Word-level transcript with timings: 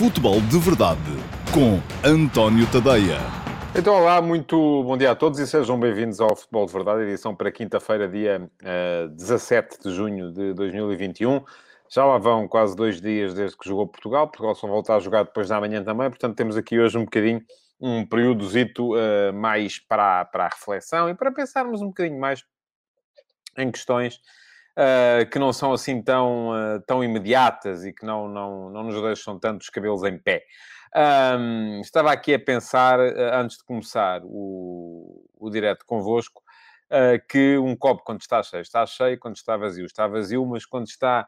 Futebol 0.00 0.40
de 0.40 0.58
Verdade 0.58 0.98
com 1.52 1.78
António 2.02 2.66
Tadeia. 2.72 3.18
Então, 3.76 3.94
olá, 3.94 4.22
muito 4.22 4.82
bom 4.82 4.96
dia 4.96 5.10
a 5.10 5.14
todos 5.14 5.38
e 5.38 5.46
sejam 5.46 5.78
bem-vindos 5.78 6.22
ao 6.22 6.34
Futebol 6.34 6.64
de 6.64 6.72
Verdade, 6.72 7.02
edição 7.02 7.36
para 7.36 7.52
quinta-feira, 7.52 8.08
dia 8.08 8.50
uh, 8.62 9.08
17 9.10 9.78
de 9.82 9.94
junho 9.94 10.32
de 10.32 10.54
2021. 10.54 11.44
Já 11.90 12.06
lá 12.06 12.16
vão 12.16 12.48
quase 12.48 12.74
dois 12.74 12.98
dias 12.98 13.34
desde 13.34 13.58
que 13.58 13.68
jogou 13.68 13.86
Portugal. 13.86 14.26
Portugal 14.26 14.54
só 14.54 14.66
volta 14.66 14.96
a 14.96 15.00
jogar 15.00 15.24
depois 15.24 15.50
da 15.50 15.60
manhã 15.60 15.84
também, 15.84 16.08
portanto, 16.08 16.34
temos 16.34 16.56
aqui 16.56 16.80
hoje 16.80 16.96
um 16.96 17.04
bocadinho, 17.04 17.42
um 17.78 18.06
períodozito 18.06 18.94
uh, 18.94 19.34
mais 19.34 19.78
para, 19.78 20.24
para 20.24 20.46
a 20.46 20.48
reflexão 20.48 21.10
e 21.10 21.14
para 21.14 21.30
pensarmos 21.30 21.82
um 21.82 21.88
bocadinho 21.88 22.18
mais 22.18 22.42
em 23.58 23.70
questões 23.70 24.18
uh, 24.80 25.28
que 25.30 25.38
não 25.38 25.52
são 25.52 25.72
assim 25.72 26.02
tão, 26.02 26.50
uh, 26.50 26.80
tão 26.86 27.04
imediatas 27.04 27.84
e 27.84 27.92
que 27.92 28.04
não, 28.04 28.28
não, 28.28 28.70
não 28.70 28.84
nos 28.84 29.00
deixam 29.02 29.38
tantos 29.38 29.68
cabelos 29.68 30.02
em 30.04 30.18
pé. 30.18 30.44
Um, 31.38 31.80
estava 31.80 32.10
aqui 32.10 32.34
a 32.34 32.38
pensar, 32.38 32.98
uh, 32.98 33.34
antes 33.34 33.58
de 33.58 33.64
começar 33.64 34.22
o, 34.24 35.22
o 35.38 35.50
direto 35.50 35.84
convosco, 35.86 36.42
que 37.28 37.56
um 37.56 37.76
copo, 37.76 38.02
quando 38.02 38.20
está 38.20 38.42
cheio, 38.42 38.62
está 38.62 38.84
cheio, 38.84 39.16
quando 39.16 39.36
está 39.36 39.56
vazio, 39.56 39.86
está 39.86 40.08
vazio, 40.08 40.44
mas 40.44 40.66
quando 40.66 40.88
está 40.88 41.24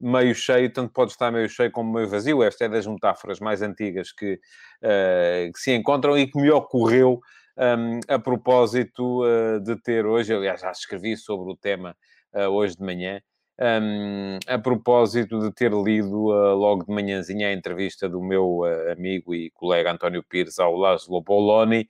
meio 0.00 0.32
cheio, 0.36 0.72
tanto 0.72 0.92
pode 0.92 1.10
estar 1.10 1.32
meio 1.32 1.48
cheio 1.48 1.70
como 1.72 1.92
meio 1.92 2.08
vazio. 2.08 2.44
Esta 2.44 2.66
é 2.66 2.68
das 2.68 2.86
metáforas 2.86 3.40
mais 3.40 3.60
antigas 3.60 4.12
que, 4.12 4.34
uh, 4.34 5.52
que 5.52 5.58
se 5.58 5.72
encontram 5.72 6.16
e 6.16 6.28
que 6.28 6.40
me 6.40 6.48
ocorreu 6.52 7.20
um, 7.56 8.00
a 8.08 8.18
propósito 8.20 9.24
uh, 9.24 9.60
de 9.60 9.74
ter 9.82 10.06
hoje, 10.06 10.32
aliás, 10.32 10.60
já 10.60 10.70
escrevi 10.70 11.16
sobre 11.16 11.52
o 11.52 11.56
tema 11.56 11.96
hoje 12.34 12.76
de 12.76 12.82
manhã, 12.82 13.20
um, 13.60 14.38
a 14.46 14.58
propósito 14.58 15.38
de 15.38 15.52
ter 15.52 15.70
lido 15.70 16.28
uh, 16.28 16.54
logo 16.54 16.84
de 16.84 16.92
manhãzinha 16.92 17.48
a 17.48 17.52
entrevista 17.52 18.08
do 18.08 18.22
meu 18.22 18.60
uh, 18.60 18.92
amigo 18.92 19.34
e 19.34 19.50
colega 19.50 19.92
António 19.92 20.24
Pires 20.26 20.58
ao 20.58 20.74
Laszlo 20.74 21.20
Boloni, 21.20 21.86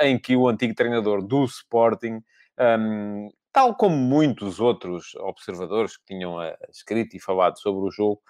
em 0.00 0.18
que 0.18 0.34
o 0.36 0.48
antigo 0.48 0.74
treinador 0.74 1.24
do 1.24 1.44
Sporting, 1.44 2.20
um, 2.58 3.30
tal 3.52 3.76
como 3.76 3.94
muitos 3.94 4.58
outros 4.58 5.14
observadores 5.16 5.96
que 5.96 6.04
tinham 6.06 6.38
escrito 6.68 7.16
e 7.16 7.20
falado 7.20 7.60
sobre 7.60 7.86
o 7.86 7.90
jogo, 7.92 8.20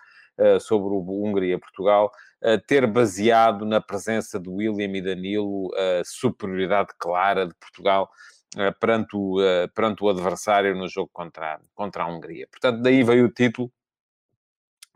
sobre 0.61 0.92
o 0.92 1.25
Hungria-Portugal, 1.25 2.11
ter 2.67 2.86
baseado 2.86 3.64
na 3.64 3.81
presença 3.81 4.39
de 4.39 4.51
William 4.51 4.95
e 4.95 5.01
Danilo 5.01 5.70
a 5.75 6.03
superioridade 6.05 6.91
clara 6.98 7.47
de 7.47 7.55
Portugal 7.55 8.11
eh, 8.11 8.34
perante 8.81 9.17
o, 9.17 9.41
eh, 9.41 9.67
perante 9.69 10.05
o 10.05 10.09
adversário 10.09 10.75
no 10.77 10.89
jogo 10.89 11.11
contra, 11.13 11.61
contra 11.75 12.05
a 12.05 12.07
Hungria. 12.07 12.47
Portanto, 12.51 12.83
daí 12.83 13.03
veio 13.03 13.27
o 13.27 13.33
título 13.33 13.73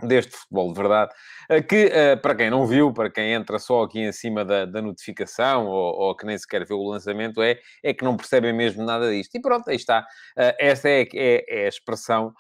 deste 0.01 0.31
futebol 0.37 0.73
de 0.73 0.79
verdade, 0.79 1.13
eh, 1.51 1.61
que 1.61 1.91
para 2.23 2.35
quem 2.37 2.51
não 2.51 2.67
viu, 2.67 2.93
para 2.93 3.11
quem 3.11 3.33
entra 3.33 3.59
só 3.59 3.83
aqui 3.83 4.01
em 4.01 4.13
cima 4.13 4.45
da, 4.45 4.65
da 4.65 4.81
notificação 4.81 5.67
ou, 5.67 5.95
ou, 5.95 6.17
que 6.17 6.25
nem 6.25 6.39
sequer 6.39 6.65
vê 6.65 6.75
o 6.75 6.89
lançamento, 6.89 7.43
é, 7.43 7.59
é 7.83 7.93
que 7.93 8.05
não 8.05 8.17
percebem 8.17 8.53
mesmo 8.53 8.85
nada 8.85 9.11
disto. 9.11 9.35
E 9.35 9.41
pronto, 9.41 9.69
aí 9.69 9.77
está. 9.77 10.07
Esta 10.37 10.89
é, 10.89 11.03
é, 11.15 11.63
é 11.63 11.65
a 11.67 11.69
expressão 11.69 12.33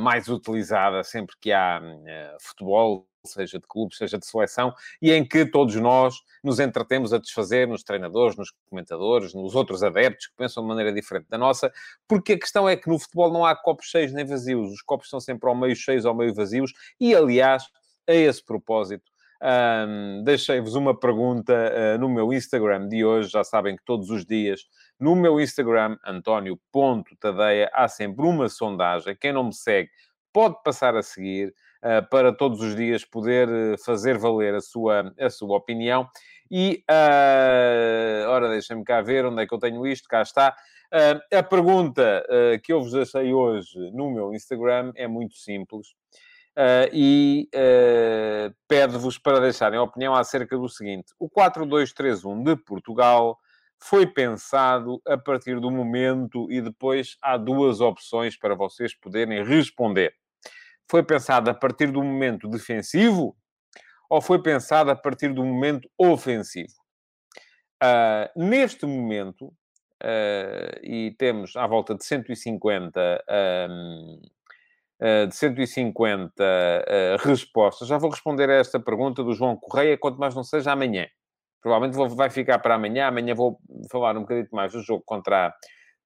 mais 0.00 0.26
utilizada 0.28 1.04
sempre 1.04 1.36
que 1.40 1.52
há 1.52 1.80
futebol 2.40 3.06
seja 3.30 3.58
de 3.58 3.66
clube, 3.66 3.94
seja 3.94 4.18
de 4.18 4.26
seleção, 4.26 4.72
e 5.00 5.12
em 5.12 5.26
que 5.26 5.46
todos 5.46 5.74
nós 5.76 6.16
nos 6.42 6.60
entretemos 6.60 7.12
a 7.12 7.18
desfazer 7.18 7.66
nos 7.66 7.82
treinadores, 7.82 8.36
nos 8.36 8.52
comentadores, 8.68 9.34
nos 9.34 9.54
outros 9.54 9.82
adeptos 9.82 10.28
que 10.28 10.36
pensam 10.36 10.62
de 10.62 10.68
maneira 10.68 10.92
diferente 10.92 11.26
da 11.28 11.38
nossa, 11.38 11.72
porque 12.06 12.32
a 12.32 12.38
questão 12.38 12.68
é 12.68 12.76
que 12.76 12.88
no 12.88 12.98
futebol 12.98 13.32
não 13.32 13.44
há 13.44 13.54
copos 13.54 13.86
cheios 13.86 14.12
nem 14.12 14.24
vazios, 14.24 14.72
os 14.72 14.82
copos 14.82 15.08
são 15.08 15.20
sempre 15.20 15.48
ao 15.48 15.54
meio 15.54 15.76
cheios 15.76 16.04
ou 16.04 16.14
meio 16.14 16.34
vazios, 16.34 16.72
e 17.00 17.14
aliás, 17.14 17.64
a 18.06 18.14
esse 18.14 18.44
propósito, 18.44 19.10
um, 19.40 20.24
deixei-vos 20.24 20.74
uma 20.74 20.98
pergunta 20.98 21.52
uh, 21.54 21.98
no 21.98 22.08
meu 22.08 22.32
Instagram 22.32 22.88
de 22.88 23.04
hoje. 23.04 23.30
Já 23.30 23.44
sabem 23.44 23.76
que 23.76 23.84
todos 23.84 24.10
os 24.10 24.24
dias 24.24 24.66
no 24.98 25.14
meu 25.14 25.40
Instagram, 25.40 25.96
António.tadeia, 26.04 27.70
há 27.72 27.86
sempre 27.86 28.26
uma 28.26 28.48
sondagem. 28.48 29.16
Quem 29.16 29.32
não 29.32 29.44
me 29.44 29.54
segue 29.54 29.90
pode 30.32 30.60
passar 30.64 30.96
a 30.96 31.02
seguir. 31.02 31.54
Eh, 31.80 32.02
para 32.02 32.32
todos 32.32 32.60
os 32.60 32.74
dias 32.74 33.04
poder 33.04 33.48
eh, 33.48 33.76
fazer 33.84 34.18
valer 34.18 34.52
a 34.52 34.60
sua, 34.60 35.14
a 35.18 35.30
sua 35.30 35.56
opinião. 35.56 36.08
E, 36.50 36.82
uh, 36.90 38.28
ora, 38.30 38.48
deixem-me 38.48 38.82
cá 38.82 39.02
ver 39.02 39.24
onde 39.26 39.42
é 39.42 39.46
que 39.46 39.54
eu 39.54 39.58
tenho 39.58 39.86
isto, 39.86 40.08
cá 40.08 40.22
está. 40.22 40.56
Uh, 40.92 41.36
a 41.36 41.42
pergunta 41.42 42.24
uh, 42.26 42.60
que 42.62 42.72
eu 42.72 42.80
vos 42.80 42.92
deixei 42.92 43.34
hoje 43.34 43.78
no 43.92 44.10
meu 44.10 44.32
Instagram 44.32 44.90
é 44.96 45.06
muito 45.06 45.36
simples 45.36 45.88
uh, 46.56 46.88
e 46.90 47.48
pede-vos 48.66 49.18
para 49.18 49.40
deixarem 49.40 49.78
a 49.78 49.82
opinião 49.82 50.14
acerca 50.14 50.56
do 50.56 50.68
seguinte: 50.68 51.12
o 51.18 51.28
4-2-3-1 51.28 52.42
de 52.42 52.56
Portugal 52.56 53.38
foi 53.78 54.06
pensado 54.06 55.00
a 55.06 55.18
partir 55.18 55.60
do 55.60 55.70
momento 55.70 56.50
e 56.50 56.60
depois 56.62 57.18
há 57.22 57.36
duas 57.36 57.80
opções 57.82 58.36
para 58.36 58.54
vocês 58.54 58.94
poderem 58.94 59.44
responder 59.44 60.14
foi 60.90 61.02
pensada 61.02 61.50
a 61.50 61.54
partir 61.54 61.90
do 61.90 62.02
momento 62.02 62.48
defensivo 62.48 63.36
ou 64.10 64.20
foi 64.20 64.42
pensada 64.42 64.92
a 64.92 64.96
partir 64.96 65.32
do 65.32 65.44
momento 65.44 65.88
ofensivo? 65.98 66.72
Uh, 67.82 68.28
neste 68.48 68.86
momento, 68.86 69.46
uh, 70.02 70.80
e 70.82 71.14
temos 71.18 71.54
à 71.56 71.66
volta 71.66 71.94
de 71.94 72.04
150, 72.04 73.24
um, 73.70 74.20
uh, 75.00 75.26
de 75.28 75.34
150 75.34 76.42
respostas, 77.20 77.86
já 77.86 77.98
vou 77.98 78.10
responder 78.10 78.50
a 78.50 78.54
esta 78.54 78.80
pergunta 78.80 79.22
do 79.22 79.32
João 79.32 79.56
Correia, 79.56 79.96
quanto 79.98 80.18
mais 80.18 80.34
não 80.34 80.42
seja 80.42 80.72
amanhã. 80.72 81.06
Provavelmente 81.60 81.96
vou, 81.96 82.08
vai 82.08 82.30
ficar 82.30 82.58
para 82.60 82.76
amanhã. 82.76 83.08
Amanhã 83.08 83.34
vou 83.34 83.58
falar 83.90 84.16
um 84.16 84.20
bocadinho 84.20 84.48
mais 84.52 84.72
do 84.72 84.80
jogo 84.80 85.02
contra 85.04 85.48
a, 85.48 85.54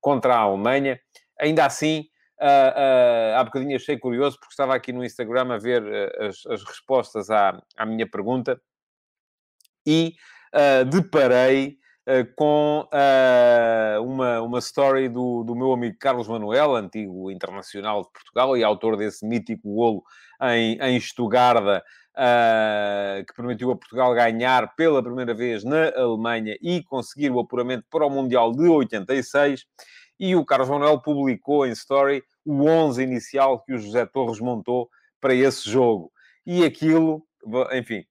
contra 0.00 0.34
a 0.34 0.38
Alemanha. 0.38 0.98
Ainda 1.40 1.66
assim, 1.66 2.06
Uh, 2.42 2.44
uh, 2.44 3.38
há 3.38 3.44
bocadinho 3.44 3.76
achei 3.76 3.96
curioso, 3.96 4.36
porque 4.36 4.52
estava 4.52 4.74
aqui 4.74 4.92
no 4.92 5.04
Instagram 5.04 5.54
a 5.54 5.58
ver 5.58 5.80
uh, 5.80 6.26
as, 6.26 6.44
as, 6.46 6.64
respostas 6.64 7.30
à, 7.30 7.62
à 7.76 7.86
minha 7.86 8.04
pergunta 8.04 8.60
e 9.86 10.16
uh, 10.52 10.84
deparei 10.84 11.80
com 12.34 12.84
uma, 14.02 14.42
uma 14.42 14.58
story 14.58 15.08
do, 15.08 15.44
do 15.44 15.54
meu 15.54 15.72
amigo 15.72 15.96
Carlos 16.00 16.26
Manuel, 16.26 16.74
antigo 16.74 17.30
internacional 17.30 18.02
de 18.02 18.10
Portugal 18.10 18.56
e 18.56 18.64
autor 18.64 18.96
desse 18.96 19.24
mítico 19.24 19.72
golo 19.72 20.02
em, 20.42 20.76
em 20.80 20.96
Estugarda, 20.96 21.80
que 23.24 23.32
permitiu 23.36 23.70
a 23.70 23.76
Portugal 23.76 24.12
ganhar 24.14 24.74
pela 24.74 25.00
primeira 25.00 25.32
vez 25.32 25.62
na 25.62 25.92
Alemanha 25.96 26.56
e 26.60 26.82
conseguir 26.82 27.30
o 27.30 27.38
apuramento 27.38 27.84
para 27.88 28.04
o 28.04 28.10
Mundial 28.10 28.50
de 28.50 28.68
86. 28.68 29.64
E 30.18 30.34
o 30.34 30.44
Carlos 30.44 30.70
Manuel 30.70 31.00
publicou 31.00 31.64
em 31.64 31.70
story 31.70 32.24
o 32.44 32.64
11 32.66 33.02
inicial 33.02 33.60
que 33.60 33.72
o 33.72 33.78
José 33.78 34.06
Torres 34.06 34.40
montou 34.40 34.88
para 35.20 35.34
esse 35.34 35.68
jogo. 35.68 36.12
E 36.44 36.64
aquilo, 36.64 37.24
enfim, 37.72 38.04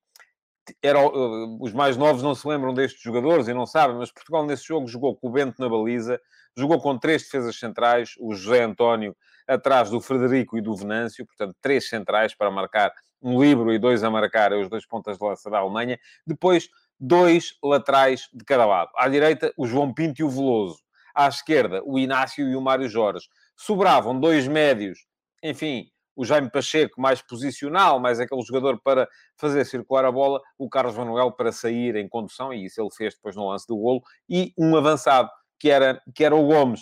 era, 0.81 0.99
uh, 1.05 1.57
os 1.61 1.73
mais 1.73 1.97
novos 1.97 2.23
não 2.23 2.35
se 2.35 2.47
lembram 2.47 2.73
destes 2.73 3.01
jogadores 3.01 3.47
e 3.47 3.53
não 3.53 3.65
sabem, 3.65 3.97
mas 3.97 4.11
Portugal 4.11 4.45
nesse 4.45 4.65
jogo 4.65 4.87
jogou 4.87 5.15
com 5.15 5.27
o 5.27 5.31
Bento 5.31 5.59
na 5.59 5.67
baliza, 5.67 6.19
jogou 6.55 6.79
com 6.79 6.97
três 6.97 7.23
defesas 7.23 7.57
centrais, 7.57 8.13
o 8.19 8.33
José 8.33 8.63
António 8.63 9.15
atrás 9.47 9.89
do 9.89 9.99
Frederico 9.99 10.57
e 10.57 10.61
do 10.61 10.75
Venâncio, 10.75 11.25
portanto, 11.25 11.55
três 11.61 11.89
centrais 11.89 12.33
para 12.33 12.51
marcar 12.51 12.93
um 13.21 13.41
livro 13.41 13.73
e 13.73 13.79
dois 13.79 14.03
a 14.03 14.09
marcar 14.09 14.53
os 14.53 14.69
dois 14.69 14.85
pontas 14.85 15.17
de 15.17 15.23
lança 15.23 15.49
da 15.49 15.59
Alemanha. 15.59 15.99
Depois, 16.25 16.69
dois 16.99 17.55
laterais 17.63 18.29
de 18.33 18.43
cada 18.45 18.65
lado. 18.65 18.91
À 18.95 19.07
direita, 19.07 19.53
o 19.57 19.67
João 19.67 19.93
Pinto 19.93 20.21
e 20.21 20.23
o 20.23 20.29
Veloso. 20.29 20.79
À 21.13 21.27
esquerda, 21.27 21.81
o 21.83 21.99
Inácio 21.99 22.47
e 22.47 22.55
o 22.55 22.61
Mário 22.61 22.87
Jorge. 22.87 23.27
Sobravam 23.63 24.19
dois 24.19 24.47
médios, 24.47 25.05
enfim, 25.43 25.85
o 26.15 26.25
Jaime 26.25 26.49
Pacheco 26.49 26.99
mais 26.99 27.21
posicional, 27.21 27.99
mais 27.99 28.19
aquele 28.19 28.41
jogador 28.41 28.81
para 28.83 29.07
fazer 29.37 29.63
circular 29.65 30.03
a 30.03 30.11
bola, 30.11 30.41
o 30.57 30.67
Carlos 30.67 30.97
Manuel 30.97 31.31
para 31.31 31.51
sair 31.51 31.95
em 31.95 32.09
condução, 32.09 32.51
e 32.51 32.65
isso 32.65 32.81
ele 32.81 32.89
fez 32.89 33.13
depois 33.13 33.35
no 33.35 33.47
lance 33.47 33.67
do 33.67 33.77
golo, 33.77 34.01
e 34.27 34.51
um 34.57 34.75
avançado, 34.75 35.29
que 35.59 35.69
era, 35.69 36.01
que 36.15 36.23
era 36.23 36.35
o 36.35 36.47
Gomes. 36.47 36.81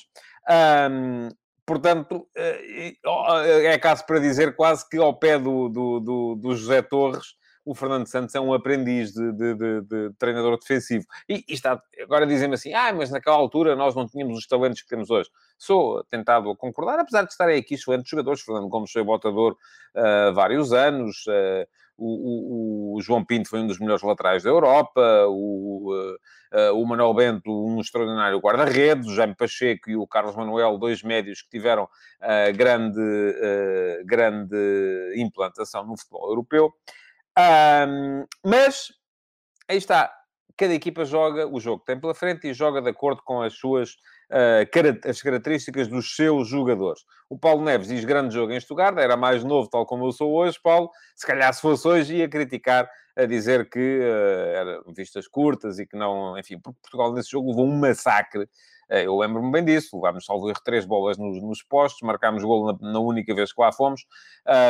Um, 0.89 1.27
portanto, 1.65 2.25
eh, 2.33 2.93
é 3.03 3.77
caso 3.77 4.05
para 4.05 4.19
dizer 4.19 4.55
quase 4.55 4.87
que 4.87 4.95
ao 4.95 5.13
pé 5.19 5.37
do, 5.37 5.67
do, 5.67 5.99
do, 5.99 6.35
do 6.35 6.55
José 6.55 6.81
Torres, 6.81 7.35
o 7.69 7.75
Fernando 7.75 8.07
Santos 8.07 8.33
é 8.33 8.39
um 8.39 8.51
aprendiz 8.51 9.13
de, 9.13 9.31
de, 9.31 9.53
de, 9.53 9.81
de 9.81 10.13
treinador 10.17 10.57
defensivo. 10.57 11.05
E, 11.29 11.45
e 11.47 11.53
está, 11.53 11.79
agora 12.01 12.25
dizem-me 12.25 12.55
assim, 12.55 12.73
ah, 12.73 12.91
mas 12.91 13.11
naquela 13.11 13.35
altura 13.35 13.75
nós 13.75 13.93
não 13.93 14.07
tínhamos 14.07 14.39
os 14.39 14.47
talentos 14.47 14.81
que 14.81 14.89
temos 14.89 15.11
hoje. 15.11 15.29
Sou 15.55 16.03
tentado 16.05 16.49
a 16.49 16.57
concordar, 16.57 16.97
apesar 16.97 17.21
de 17.21 17.31
estarem 17.31 17.59
aqui 17.59 17.75
excelentes 17.75 18.09
jogadores. 18.09 18.41
Fernando 18.41 18.67
Gomes 18.67 18.91
foi 18.91 19.03
botador 19.03 19.55
uh, 19.95 20.33
vários 20.33 20.73
anos. 20.73 21.27
Uh, 21.27 21.67
o, 21.95 22.95
o, 22.95 22.97
o, 22.97 23.01
João 23.01 23.23
Pinto 23.23 23.49
foi 23.49 23.59
um 23.59 23.67
dos 23.67 23.77
melhores 23.77 24.01
laterais 24.01 24.41
da 24.41 24.49
Europa. 24.49 25.27
O, 25.27 25.93
uh, 25.93 26.73
o 26.73 26.87
Manuel 26.87 27.13
Bento, 27.13 27.51
um 27.51 27.79
extraordinário 27.79 28.39
guarda-redes. 28.39 29.05
O 29.09 29.13
Jaime 29.13 29.35
Pacheco 29.35 29.91
e 29.91 29.95
o 29.95 30.07
Carlos 30.07 30.35
Manuel, 30.35 30.79
dois 30.79 31.03
médios 31.03 31.43
que 31.43 31.49
tiveram 31.49 31.87
grande, 32.55 32.99
grande 34.05 35.13
implantação 35.17 35.85
no 35.85 35.95
futebol 35.95 36.29
europeu. 36.29 36.73
Um, 37.39 38.25
mas, 38.45 38.91
aí 39.69 39.77
está. 39.77 40.13
Cada 40.57 40.73
equipa 40.73 41.05
joga 41.05 41.47
o 41.47 41.57
jogo 41.59 41.79
que 41.79 41.85
tem 41.85 41.99
pela 41.99 42.13
frente 42.13 42.47
e 42.49 42.53
joga 42.53 42.81
de 42.81 42.89
acordo 42.89 43.21
com 43.23 43.41
as 43.41 43.53
suas 43.53 43.95
as 45.07 45.21
características 45.21 45.87
dos 45.87 46.15
seus 46.15 46.47
jogadores. 46.47 47.03
O 47.29 47.37
Paulo 47.37 47.63
Neves 47.63 47.87
diz 47.87 48.05
grande 48.05 48.33
jogo 48.33 48.53
em 48.53 48.59
Stuttgart, 48.59 48.97
era 48.97 49.17
mais 49.17 49.43
novo, 49.43 49.69
tal 49.69 49.85
como 49.85 50.05
eu 50.05 50.11
sou 50.11 50.33
hoje, 50.33 50.59
Paulo. 50.61 50.89
Se 51.15 51.25
calhar, 51.25 51.53
se 51.53 51.61
fosse 51.61 51.87
hoje, 51.87 52.15
ia 52.17 52.29
criticar 52.29 52.89
a 53.15 53.25
dizer 53.25 53.69
que 53.69 53.99
uh, 53.99 54.55
eram 54.55 54.93
vistas 54.93 55.27
curtas 55.27 55.79
e 55.79 55.85
que 55.85 55.97
não... 55.97 56.37
Enfim, 56.37 56.59
porque 56.59 56.79
Portugal 56.81 57.13
nesse 57.13 57.31
jogo 57.31 57.49
levou 57.49 57.65
um 57.65 57.77
massacre 57.77 58.47
eh, 58.89 59.05
eu 59.05 59.15
lembro-me 59.17 59.51
bem 59.51 59.63
disso. 59.63 59.95
Levámos, 59.95 60.25
salvo 60.25 60.49
erro, 60.49 60.59
três 60.63 60.85
bolas 60.85 61.17
nos, 61.17 61.41
nos 61.41 61.61
postos, 61.61 62.01
marcámos 62.01 62.43
gol 62.43 62.73
na, 62.73 62.91
na, 62.91 62.99
única 62.99 63.33
vez 63.35 63.53
que 63.53 63.61
lá 63.61 63.71
fomos. 63.71 64.05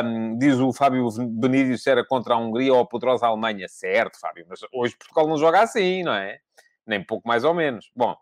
Um, 0.04 0.36
diz 0.38 0.58
o 0.58 0.72
Fábio 0.72 1.08
Benítez 1.30 1.82
se 1.82 1.90
era 1.90 2.04
contra 2.04 2.34
a 2.34 2.36
Hungria 2.36 2.74
ou 2.74 2.80
a 2.80 2.86
poderosa 2.86 3.26
Alemanha. 3.26 3.66
Certo, 3.68 4.20
Fábio, 4.20 4.46
mas 4.48 4.60
hoje 4.72 4.94
Portugal 4.96 5.26
não 5.26 5.38
joga 5.38 5.62
assim, 5.62 6.02
não 6.02 6.12
é? 6.12 6.38
Nem 6.86 7.02
pouco 7.02 7.26
mais 7.26 7.44
ou 7.44 7.54
menos. 7.54 7.90
Bom, 7.96 8.14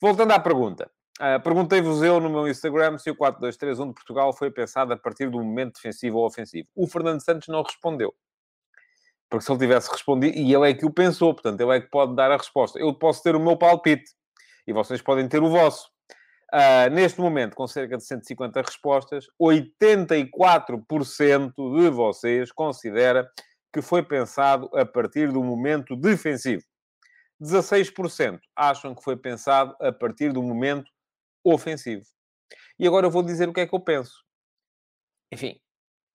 voltando 0.00 0.32
à 0.32 0.40
pergunta. 0.40 0.90
Uh, 1.20 1.42
Perguntei-vos 1.42 2.02
eu 2.02 2.20
no 2.20 2.30
meu 2.30 2.46
Instagram 2.46 2.96
se 2.96 3.10
o 3.10 3.16
4-2-3-1 3.16 3.88
de 3.88 3.94
Portugal 3.94 4.32
foi 4.32 4.50
pensado 4.50 4.92
a 4.92 4.96
partir 4.96 5.28
do 5.28 5.42
momento 5.42 5.74
defensivo 5.74 6.18
ou 6.18 6.26
ofensivo. 6.26 6.68
O 6.76 6.86
Fernando 6.86 7.20
Santos 7.20 7.48
não 7.48 7.62
respondeu. 7.62 8.14
Porque 9.28 9.44
se 9.44 9.52
ele 9.52 9.58
tivesse 9.58 9.90
respondido, 9.90 10.38
e 10.38 10.54
ele 10.54 10.70
é 10.70 10.74
que 10.74 10.86
o 10.86 10.90
pensou, 10.90 11.34
portanto, 11.34 11.60
ele 11.60 11.76
é 11.76 11.80
que 11.80 11.90
pode 11.90 12.14
dar 12.14 12.30
a 12.30 12.36
resposta. 12.36 12.78
Eu 12.78 12.94
posso 12.94 13.22
ter 13.22 13.34
o 13.34 13.40
meu 13.40 13.56
palpite 13.56 14.12
e 14.66 14.72
vocês 14.72 15.02
podem 15.02 15.28
ter 15.28 15.42
o 15.42 15.50
vosso. 15.50 15.90
Uh, 16.54 16.88
neste 16.90 17.20
momento, 17.20 17.54
com 17.54 17.66
cerca 17.66 17.98
de 17.98 18.04
150 18.04 18.62
respostas, 18.62 19.26
84% 19.40 21.52
de 21.54 21.90
vocês 21.90 22.50
considera 22.52 23.28
que 23.72 23.82
foi 23.82 24.02
pensado 24.02 24.70
a 24.74 24.86
partir 24.86 25.30
do 25.30 25.42
momento 25.42 25.94
defensivo. 25.94 26.62
16% 27.40 28.40
acham 28.54 28.94
que 28.94 29.02
foi 29.02 29.16
pensado 29.16 29.76
a 29.80 29.92
partir 29.92 30.32
do 30.32 30.42
momento 30.42 30.90
ofensivo. 31.44 32.04
E 32.78 32.86
agora 32.86 33.06
eu 33.06 33.10
vou 33.10 33.22
dizer 33.22 33.48
o 33.48 33.52
que 33.52 33.60
é 33.60 33.66
que 33.66 33.74
eu 33.74 33.80
penso. 33.80 34.24
Enfim, 35.32 35.60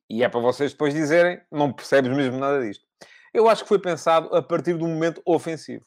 e 0.10 0.24
é 0.24 0.30
para 0.30 0.40
vocês 0.40 0.72
depois 0.72 0.94
dizerem, 0.94 1.42
não 1.52 1.72
percebes 1.72 2.12
mesmo 2.16 2.38
nada 2.38 2.62
disto. 2.62 2.86
Eu 3.34 3.50
acho 3.50 3.64
que 3.64 3.70
foi 3.70 3.80
pensado 3.80 4.36
a 4.36 4.42
partir 4.42 4.74
do 4.74 4.88
momento 4.88 5.22
ofensivo. 5.26 5.86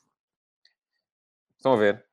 Estão 1.57 1.75
a 1.75 1.77
ver? 1.77 2.07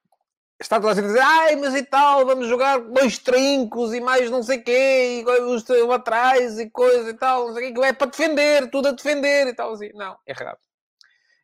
está 0.64 0.80
toda 0.80 0.94
a 0.94 0.96
gente 0.96 1.06
a 1.06 1.08
dizer, 1.08 1.22
ai, 1.22 1.56
mas 1.58 1.76
e 1.76 1.84
tal, 1.84 2.26
vamos 2.26 2.48
jogar 2.48 2.80
dois 2.80 3.18
trincos 3.18 3.94
e 3.94 4.00
mais 4.00 4.30
não 4.30 4.42
sei 4.42 4.60
quê, 4.60 5.24
e 5.28 5.84
um 5.84 5.92
atrás 5.92 6.58
e 6.58 6.70
coisa 6.70 7.10
e 7.10 7.14
tal, 7.14 7.48
não 7.48 7.54
sei 7.54 7.72
o 7.72 7.74
quê, 7.74 7.82
é 7.82 7.94
para 7.94 8.10
defender, 8.10 8.70
tudo 8.70 8.88
a 8.88 8.92
defender 8.92 9.48
e 9.48 9.54
tal, 9.54 9.74
assim. 9.74 9.92
Não, 9.94 10.18
errado. 10.26 10.60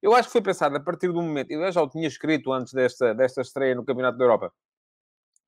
Eu 0.01 0.13
acho 0.15 0.29
que 0.29 0.33
foi 0.33 0.41
pensado 0.41 0.75
a 0.77 0.79
partir 0.79 1.07
do 1.07 1.21
momento, 1.21 1.51
eu 1.51 1.71
já 1.71 1.81
o 1.81 1.89
tinha 1.89 2.07
escrito 2.07 2.51
antes 2.53 2.73
desta, 2.73 3.13
desta 3.13 3.41
estreia 3.41 3.75
no 3.75 3.83
Campeonato 3.83 4.17
da 4.17 4.23
Europa, 4.23 4.53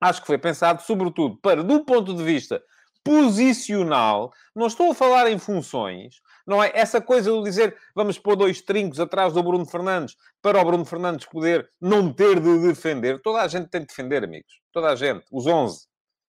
acho 0.00 0.20
que 0.20 0.26
foi 0.26 0.38
pensado, 0.38 0.82
sobretudo, 0.82 1.36
para, 1.38 1.62
do 1.62 1.84
ponto 1.84 2.14
de 2.14 2.22
vista 2.22 2.62
posicional, 3.04 4.32
não 4.54 4.66
estou 4.66 4.92
a 4.92 4.94
falar 4.94 5.30
em 5.30 5.38
funções, 5.38 6.20
não 6.46 6.62
é 6.62 6.70
essa 6.74 7.00
coisa 7.00 7.32
de 7.32 7.42
dizer 7.42 7.76
vamos 7.94 8.18
pôr 8.18 8.36
dois 8.36 8.60
trincos 8.60 9.00
atrás 9.00 9.32
do 9.32 9.42
Bruno 9.42 9.66
Fernandes 9.66 10.16
para 10.40 10.60
o 10.60 10.64
Bruno 10.64 10.84
Fernandes 10.84 11.26
poder 11.26 11.70
não 11.80 12.12
ter 12.12 12.40
de 12.40 12.58
defender. 12.66 13.20
Toda 13.22 13.42
a 13.42 13.48
gente 13.48 13.68
tem 13.68 13.82
de 13.82 13.86
defender, 13.88 14.24
amigos. 14.24 14.60
Toda 14.72 14.90
a 14.90 14.96
gente. 14.96 15.24
Os 15.30 15.46
11. 15.46 15.86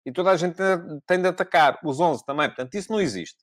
E 0.05 0.11
toda 0.11 0.31
a 0.31 0.37
gente 0.37 0.57
tem 1.05 1.21
de 1.21 1.27
atacar. 1.27 1.79
Os 1.83 1.99
11 1.99 2.25
também. 2.25 2.47
Portanto, 2.47 2.75
isso 2.75 2.91
não 2.91 2.99
existe. 2.99 3.37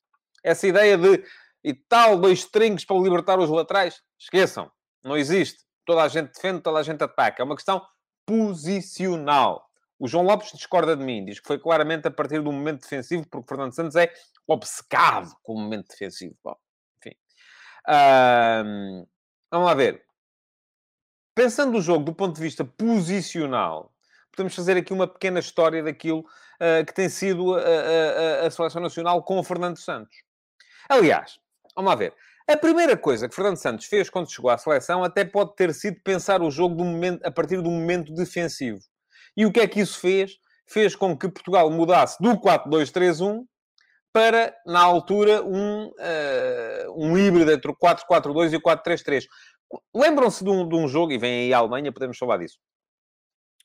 Essa 0.44 0.66
ideia 0.66 0.96
de 0.96 1.24
e 1.68 1.74
tal, 1.74 2.18
dois 2.18 2.46
trincos 2.46 2.86
para 2.86 2.96
libertar 2.96 3.38
os 3.38 3.50
laterais, 3.50 4.02
esqueçam. 4.18 4.72
Não 5.04 5.18
existe. 5.18 5.62
Toda 5.84 6.02
a 6.02 6.08
gente 6.08 6.32
defende, 6.32 6.62
toda 6.62 6.78
a 6.78 6.82
gente 6.82 7.04
ataca. 7.04 7.42
É 7.42 7.44
uma 7.44 7.54
questão 7.54 7.86
posicional. 8.24 9.68
O 9.98 10.08
João 10.08 10.24
Lopes 10.24 10.50
discorda 10.52 10.96
de 10.96 11.04
mim, 11.04 11.26
diz 11.26 11.40
que 11.40 11.46
foi 11.46 11.58
claramente 11.58 12.08
a 12.08 12.10
partir 12.10 12.40
do 12.40 12.50
momento 12.50 12.80
defensivo, 12.80 13.28
porque 13.28 13.48
Fernando 13.48 13.74
Santos 13.74 13.96
é 13.96 14.10
obcecado 14.46 15.30
com 15.42 15.54
o 15.54 15.60
momento 15.60 15.88
defensivo. 15.88 16.34
Bom, 16.42 16.56
enfim. 16.98 17.14
Um, 17.86 19.06
vamos 19.50 19.66
lá 19.66 19.74
ver. 19.74 20.02
Pensando 21.34 21.76
o 21.76 21.82
jogo 21.82 22.04
do 22.04 22.14
ponto 22.14 22.34
de 22.34 22.40
vista 22.40 22.64
posicional, 22.64 23.92
podemos 24.32 24.54
fazer 24.54 24.78
aqui 24.78 24.94
uma 24.94 25.06
pequena 25.06 25.38
história 25.38 25.82
daquilo 25.82 26.20
uh, 26.20 26.84
que 26.86 26.94
tem 26.94 27.10
sido 27.10 27.54
a, 27.54 27.60
a, 27.60 28.46
a, 28.46 28.50
seleção 28.50 28.80
nacional 28.80 29.22
com 29.22 29.38
o 29.38 29.44
Fernando 29.44 29.76
Santos. 29.76 30.16
Aliás, 30.88 31.38
vamos 31.78 31.90
lá 31.90 31.94
ver. 31.94 32.12
A 32.48 32.56
primeira 32.56 32.96
coisa 32.96 33.28
que 33.28 33.34
Fernando 33.34 33.56
Santos 33.56 33.86
fez 33.86 34.10
quando 34.10 34.30
chegou 34.30 34.50
à 34.50 34.58
seleção 34.58 35.04
até 35.04 35.24
pode 35.24 35.54
ter 35.54 35.72
sido 35.72 36.00
pensar 36.02 36.42
o 36.42 36.50
jogo 36.50 36.82
momento, 36.82 37.24
a 37.24 37.30
partir 37.30 37.62
do 37.62 37.70
momento 37.70 38.12
defensivo. 38.12 38.80
E 39.36 39.46
o 39.46 39.52
que 39.52 39.60
é 39.60 39.68
que 39.68 39.80
isso 39.80 40.00
fez? 40.00 40.32
Fez 40.66 40.96
com 40.96 41.16
que 41.16 41.28
Portugal 41.28 41.70
mudasse 41.70 42.16
do 42.20 42.36
4-2-3-1 42.40 43.44
para, 44.12 44.54
na 44.66 44.80
altura, 44.80 45.44
um, 45.44 45.86
uh, 45.86 46.94
um 46.96 47.16
híbrido 47.16 47.52
entre 47.52 47.70
o 47.70 47.76
4-4-2 47.76 48.52
e 48.52 48.56
o 48.56 48.60
4-3-3. 48.60 49.24
Lembram-se 49.94 50.42
de, 50.42 50.50
um, 50.50 50.68
de 50.68 50.74
um 50.74 50.88
jogo, 50.88 51.12
e 51.12 51.18
vem 51.18 51.44
aí 51.44 51.54
a 51.54 51.58
Alemanha, 51.58 51.92
podemos 51.92 52.18
falar 52.18 52.38
disso. 52.38 52.58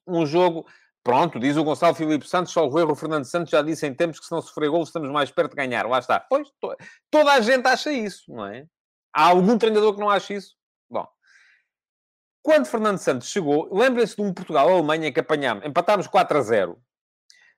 Um 0.06 0.26
jogo 0.26 0.68
Pronto, 1.04 1.38
diz 1.38 1.58
o 1.58 1.64
Gonçalo 1.64 1.94
Filipe 1.94 2.28
Santos, 2.28 2.54
só 2.54 2.66
o 2.66 2.80
erro, 2.80 2.96
Fernando 2.96 3.26
Santos 3.26 3.52
já 3.52 3.62
disse 3.62 3.86
em 3.86 3.94
tempos 3.94 4.20
que 4.20 4.26
se 4.26 4.32
não 4.32 4.42
sofrer 4.42 4.70
gol 4.70 4.84
estamos 4.84 5.10
mais 5.12 5.30
perto 5.30 5.52
de 5.52 5.58
ganhar. 5.58 5.86
Lá 5.86 6.00
está. 6.00 6.20
Pois, 6.20 6.50
to... 6.62 6.74
toda 7.12 7.34
a 7.34 7.42
gente 7.42 7.68
acha 7.68 7.92
isso, 7.92 8.34
não 8.34 8.46
é? 8.46 8.66
Há 9.14 9.28
algum 9.28 9.58
treinador 9.58 9.94
que 9.94 10.00
não 10.00 10.10
acha 10.10 10.34
isso? 10.34 10.56
Bom, 10.90 11.06
quando 12.42 12.66
Fernando 12.66 13.00
Santos 13.00 13.28
chegou, 13.28 13.70
lembrem-se 13.74 14.16
de 14.16 14.22
um 14.22 14.34
Portugal-Alemanha 14.34 15.12
que 15.12 15.20
apanhámos, 15.20 15.66
empatámos 15.66 16.08
4 16.08 16.38
a 16.38 16.42
0 16.42 16.78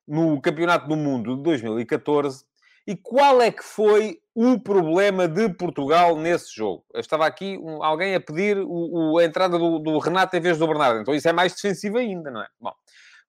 no 0.08 0.42
Campeonato 0.42 0.88
do 0.88 0.96
Mundo 0.96 1.38
de 1.38 1.44
2014. 1.44 2.46
E 2.88 2.96
qual 2.96 3.42
é 3.42 3.52
que 3.52 3.64
foi 3.64 4.20
o 4.36 4.60
problema 4.60 5.28
de 5.28 5.50
Portugal 5.50 6.16
nesse 6.18 6.54
jogo? 6.54 6.86
Eu 6.94 7.00
estava 7.00 7.26
aqui 7.26 7.58
um, 7.58 7.84
alguém 7.84 8.14
a 8.14 8.22
pedir 8.22 8.60
o, 8.60 9.14
o, 9.14 9.18
a 9.18 9.26
entrada 9.26 9.58
do, 9.58 9.80
do, 9.80 9.98
Renato 9.98 10.36
em 10.36 10.40
vez 10.40 10.60
do 10.60 10.68
Bernardo. 10.68 11.02
Então 11.02 11.16
isso 11.16 11.28
é 11.28 11.34
mais 11.34 11.54
defensivo 11.54 11.98
ainda, 11.98 12.30
não 12.30 12.42
é? 12.42 12.48
Bom, 12.60 12.74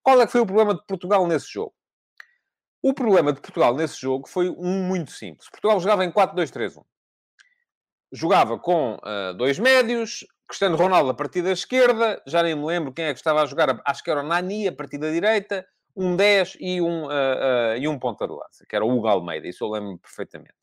qual 0.07 0.21
é 0.21 0.25
que 0.25 0.31
foi 0.31 0.39
o 0.39 0.45
problema 0.45 0.73
de 0.73 0.85
Portugal 0.87 1.27
nesse 1.27 1.51
jogo? 1.51 1.75
O 2.81 2.93
problema 2.93 3.33
de 3.33 3.41
Portugal 3.41 3.75
nesse 3.75 3.99
jogo 3.99 4.25
foi 4.25 4.49
um 4.49 4.81
muito 4.83 5.11
simples. 5.11 5.49
Portugal 5.49 5.77
jogava 5.81 6.05
em 6.05 6.11
4-2-3-1. 6.13 6.81
Jogava 8.13 8.57
com 8.57 8.93
uh, 8.93 9.33
dois 9.35 9.59
médios, 9.59 10.25
Cristiano 10.47 10.77
Ronaldo 10.77 11.09
a 11.09 11.13
partir 11.13 11.41
da 11.41 11.51
esquerda, 11.51 12.23
já 12.25 12.41
nem 12.41 12.55
me 12.55 12.65
lembro 12.65 12.93
quem 12.93 13.03
é 13.03 13.13
que 13.13 13.19
estava 13.19 13.41
a 13.41 13.45
jogar, 13.45 13.81
acho 13.85 14.01
que 14.01 14.09
era 14.09 14.21
o 14.21 14.25
Nani 14.25 14.69
a 14.69 14.71
partir 14.71 14.97
da 14.97 15.11
direita, 15.11 15.67
um 15.93 16.15
10 16.15 16.55
e 16.61 16.81
um, 16.81 17.07
uh, 17.07 17.09
uh, 17.09 17.77
e 17.77 17.85
um 17.85 17.99
ponta 17.99 18.25
de 18.25 18.31
lança, 18.31 18.65
que 18.65 18.77
era 18.77 18.85
o 18.85 18.89
Hugo 18.89 19.07
Almeida, 19.07 19.45
isso 19.45 19.65
eu 19.65 19.69
lembro 19.69 19.97
perfeitamente. 19.97 20.55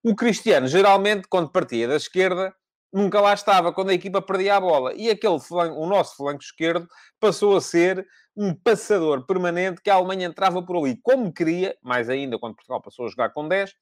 O 0.00 0.14
Cristiano, 0.14 0.68
geralmente, 0.68 1.26
quando 1.28 1.50
partia 1.50 1.88
da 1.88 1.96
esquerda, 1.96 2.54
nunca 2.96 3.20
lá 3.20 3.34
estava, 3.34 3.72
quando 3.72 3.90
a 3.90 3.94
equipa 3.94 4.22
perdia 4.22 4.56
a 4.56 4.60
bola. 4.60 4.94
E 4.94 5.10
aquele 5.10 5.38
flanco, 5.38 5.76
o 5.76 5.86
nosso 5.86 6.16
flanco 6.16 6.42
esquerdo 6.42 6.88
passou 7.20 7.56
a 7.56 7.60
ser 7.60 8.06
um 8.36 8.54
passador 8.54 9.26
permanente 9.26 9.80
que 9.82 9.90
a 9.90 9.94
Alemanha 9.94 10.26
entrava 10.26 10.62
por 10.62 10.76
ali 10.76 10.98
como 11.02 11.32
queria, 11.32 11.76
mais 11.82 12.08
ainda 12.08 12.38
quando 12.38 12.54
Portugal 12.54 12.82
passou 12.82 13.06
a 13.06 13.08
jogar 13.08 13.30
com 13.30 13.48
10, 13.48 13.72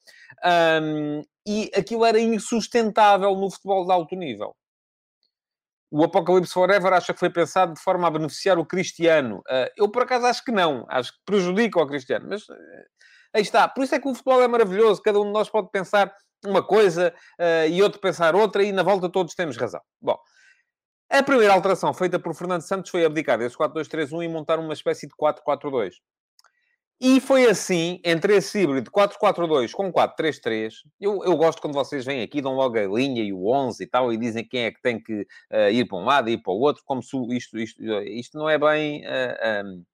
um, 0.82 1.22
e 1.46 1.70
aquilo 1.74 2.04
era 2.04 2.18
insustentável 2.18 3.34
no 3.36 3.50
futebol 3.50 3.84
de 3.84 3.92
alto 3.92 4.14
nível 4.14 4.54
o 5.94 6.02
Apocalipse 6.02 6.52
Forever 6.52 6.92
acha 6.92 7.14
que 7.14 7.20
foi 7.20 7.30
pensado 7.30 7.72
de 7.72 7.80
forma 7.80 8.08
a 8.08 8.10
beneficiar 8.10 8.58
o 8.58 8.66
Cristiano. 8.66 9.38
Uh, 9.48 9.70
eu, 9.76 9.88
por 9.88 10.02
acaso, 10.02 10.26
acho 10.26 10.42
que 10.42 10.50
não. 10.50 10.84
Acho 10.88 11.12
que 11.12 11.18
prejudica 11.24 11.80
o 11.80 11.86
Cristiano. 11.86 12.26
Mas 12.28 12.48
uh, 12.48 12.54
aí 13.32 13.42
está. 13.42 13.68
Por 13.68 13.84
isso 13.84 13.94
é 13.94 14.00
que 14.00 14.08
o 14.08 14.12
futebol 14.12 14.42
é 14.42 14.48
maravilhoso. 14.48 15.00
Cada 15.00 15.20
um 15.20 15.26
de 15.26 15.30
nós 15.30 15.48
pode 15.48 15.70
pensar 15.70 16.12
uma 16.48 16.62
coisa 16.62 17.14
uh, 17.38 17.68
e 17.68 17.82
outro 17.82 18.00
pensar 18.00 18.34
outra 18.34 18.62
e 18.62 18.72
na 18.72 18.82
volta 18.82 19.08
todos 19.08 19.34
temos 19.34 19.56
razão. 19.56 19.80
Bom, 20.00 20.18
a 21.10 21.22
primeira 21.22 21.52
alteração 21.52 21.92
feita 21.94 22.18
por 22.18 22.34
Fernando 22.34 22.62
Santos 22.62 22.90
foi 22.90 23.04
abdicar 23.04 23.38
desse 23.38 23.56
4-2-3-1 23.56 24.24
e 24.24 24.28
montar 24.28 24.58
uma 24.58 24.72
espécie 24.72 25.06
de 25.06 25.14
4-4-2. 25.14 25.92
E 27.00 27.20
foi 27.20 27.46
assim, 27.46 28.00
entre 28.04 28.36
esse 28.36 28.60
híbrido 28.60 28.90
4-4-2 28.90 29.72
com 29.72 29.92
4-3-3. 29.92 30.72
Eu, 31.00 31.22
eu 31.24 31.36
gosto 31.36 31.60
quando 31.60 31.74
vocês 31.74 32.04
vêm 32.04 32.22
aqui, 32.22 32.40
dão 32.40 32.54
logo 32.54 32.78
a 32.78 32.86
linha 32.86 33.22
e 33.22 33.32
o 33.32 33.46
11 33.48 33.82
e 33.82 33.86
tal, 33.86 34.12
e 34.12 34.16
dizem 34.16 34.46
quem 34.46 34.64
é 34.64 34.70
que 34.70 34.80
tem 34.80 35.02
que 35.02 35.22
uh, 35.52 35.70
ir 35.70 35.86
para 35.86 35.98
um 35.98 36.04
lado 36.04 36.30
e 36.30 36.34
ir 36.34 36.38
para 36.38 36.52
o 36.52 36.60
outro, 36.60 36.82
como 36.86 37.02
se 37.02 37.16
isto, 37.36 37.58
isto, 37.58 37.82
isto 37.82 38.38
não 38.38 38.48
é 38.48 38.58
bem 38.58 39.02
uh, 39.02 39.06
eh, 39.06 39.62
um, 39.64 39.84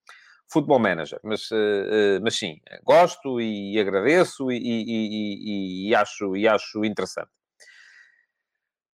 futebol 0.53 0.79
manager. 0.79 1.21
Mas, 1.23 1.51
uh, 1.51 2.21
mas 2.23 2.37
sim, 2.37 2.61
gosto 2.85 3.41
e 3.41 3.79
agradeço 3.79 4.51
e, 4.51 4.57
e, 4.57 4.85
e, 4.87 5.89
e, 5.89 5.95
acho, 5.95 6.37
e 6.37 6.49
acho 6.49 6.85
interessante. 6.85 7.31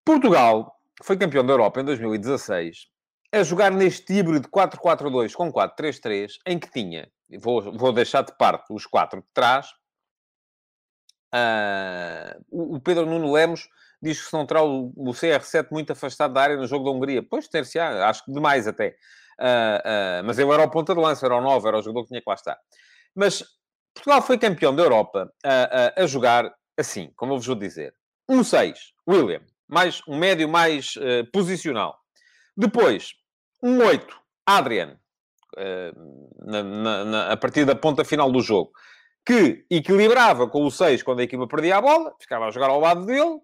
Portugal 0.06 0.76
foi 1.04 1.18
campeão 1.18 1.46
da 1.46 1.54
Europa 1.54 1.82
em 1.82 1.86
2016 1.86 2.88
a 3.32 3.44
jogar 3.44 3.72
neste 3.72 4.14
híbrido 4.14 4.48
4-4-2 4.48 5.34
com 5.34 5.52
4-3-3, 5.52 6.34
em 6.46 6.58
que 6.60 6.72
tinha 6.72 7.10
vou, 7.40 7.72
vou 7.72 7.92
deixar 7.92 8.24
de 8.24 8.36
parte 8.38 8.72
os 8.72 8.86
quatro 8.86 9.22
de 9.22 9.28
trás. 9.34 9.68
Uh, 11.34 12.76
o 12.76 12.80
Pedro 12.80 13.06
Nuno 13.06 13.34
Lemos 13.34 13.68
diz 14.02 14.22
que 14.22 14.30
se 14.30 14.34
não 14.34 14.46
terá 14.46 14.64
o, 14.64 14.94
o 14.96 15.12
CR7 15.12 15.68
muito 15.72 15.92
afastado 15.92 16.34
da 16.34 16.42
área 16.42 16.58
no 16.58 16.68
jogo 16.68 16.86
da 16.86 16.92
Hungria. 16.92 17.24
Pois, 17.24 17.48
ter-se-á, 17.48 18.08
acho 18.08 18.24
que 18.24 18.32
demais 18.32 18.68
até. 18.68 18.96
Uh, 19.40 20.22
uh, 20.22 20.24
mas 20.26 20.40
ele 20.40 20.52
era 20.52 20.64
o 20.64 20.70
ponta 20.70 20.94
de 20.94 21.00
lança, 21.00 21.26
era 21.26 21.36
o 21.36 21.42
9, 21.42 21.68
era 21.68 21.78
o 21.78 21.82
jogador 21.82 22.04
que 22.04 22.10
tinha 22.10 22.22
que 22.22 22.30
lá 22.30 22.36
estar. 22.36 22.58
Mas 23.14 23.44
Portugal 23.94 24.22
foi 24.22 24.38
campeão 24.38 24.76
da 24.76 24.84
Europa 24.84 25.32
a, 25.44 26.02
a, 26.02 26.08
jogar 26.08 26.52
assim, 26.78 27.12
como 27.16 27.34
eu 27.34 27.38
vos 27.38 27.46
vou 27.46 27.56
dizer. 27.56 27.94
Um 28.30 28.44
6, 28.44 28.94
William. 29.08 29.42
Mais, 29.68 30.02
um 30.08 30.18
médio 30.18 30.48
mais 30.48 30.96
uh, 30.98 31.30
posicional. 31.32 31.98
Depois, 32.56 33.14
um 33.62 33.84
8, 33.84 34.22
Adrian. 34.46 34.98
Na, 36.46 36.62
na, 36.62 37.06
na, 37.06 37.32
a 37.32 37.38
partir 37.38 37.64
da 37.64 37.74
ponta 37.74 38.04
final 38.04 38.30
do 38.30 38.42
jogo. 38.42 38.72
Que 39.26 39.66
equilibrava 39.72 40.50
com 40.50 40.66
o 40.66 40.70
6 40.70 41.02
quando 41.02 41.22
a 41.22 41.24
equipa 41.24 41.48
perdia 41.48 41.78
a 41.78 41.82
bola. 41.82 42.14
Ficava 42.20 42.46
a 42.46 42.52
jogar 42.52 42.70
ao 42.70 42.80
lado 42.80 43.06
dele. 43.06 43.40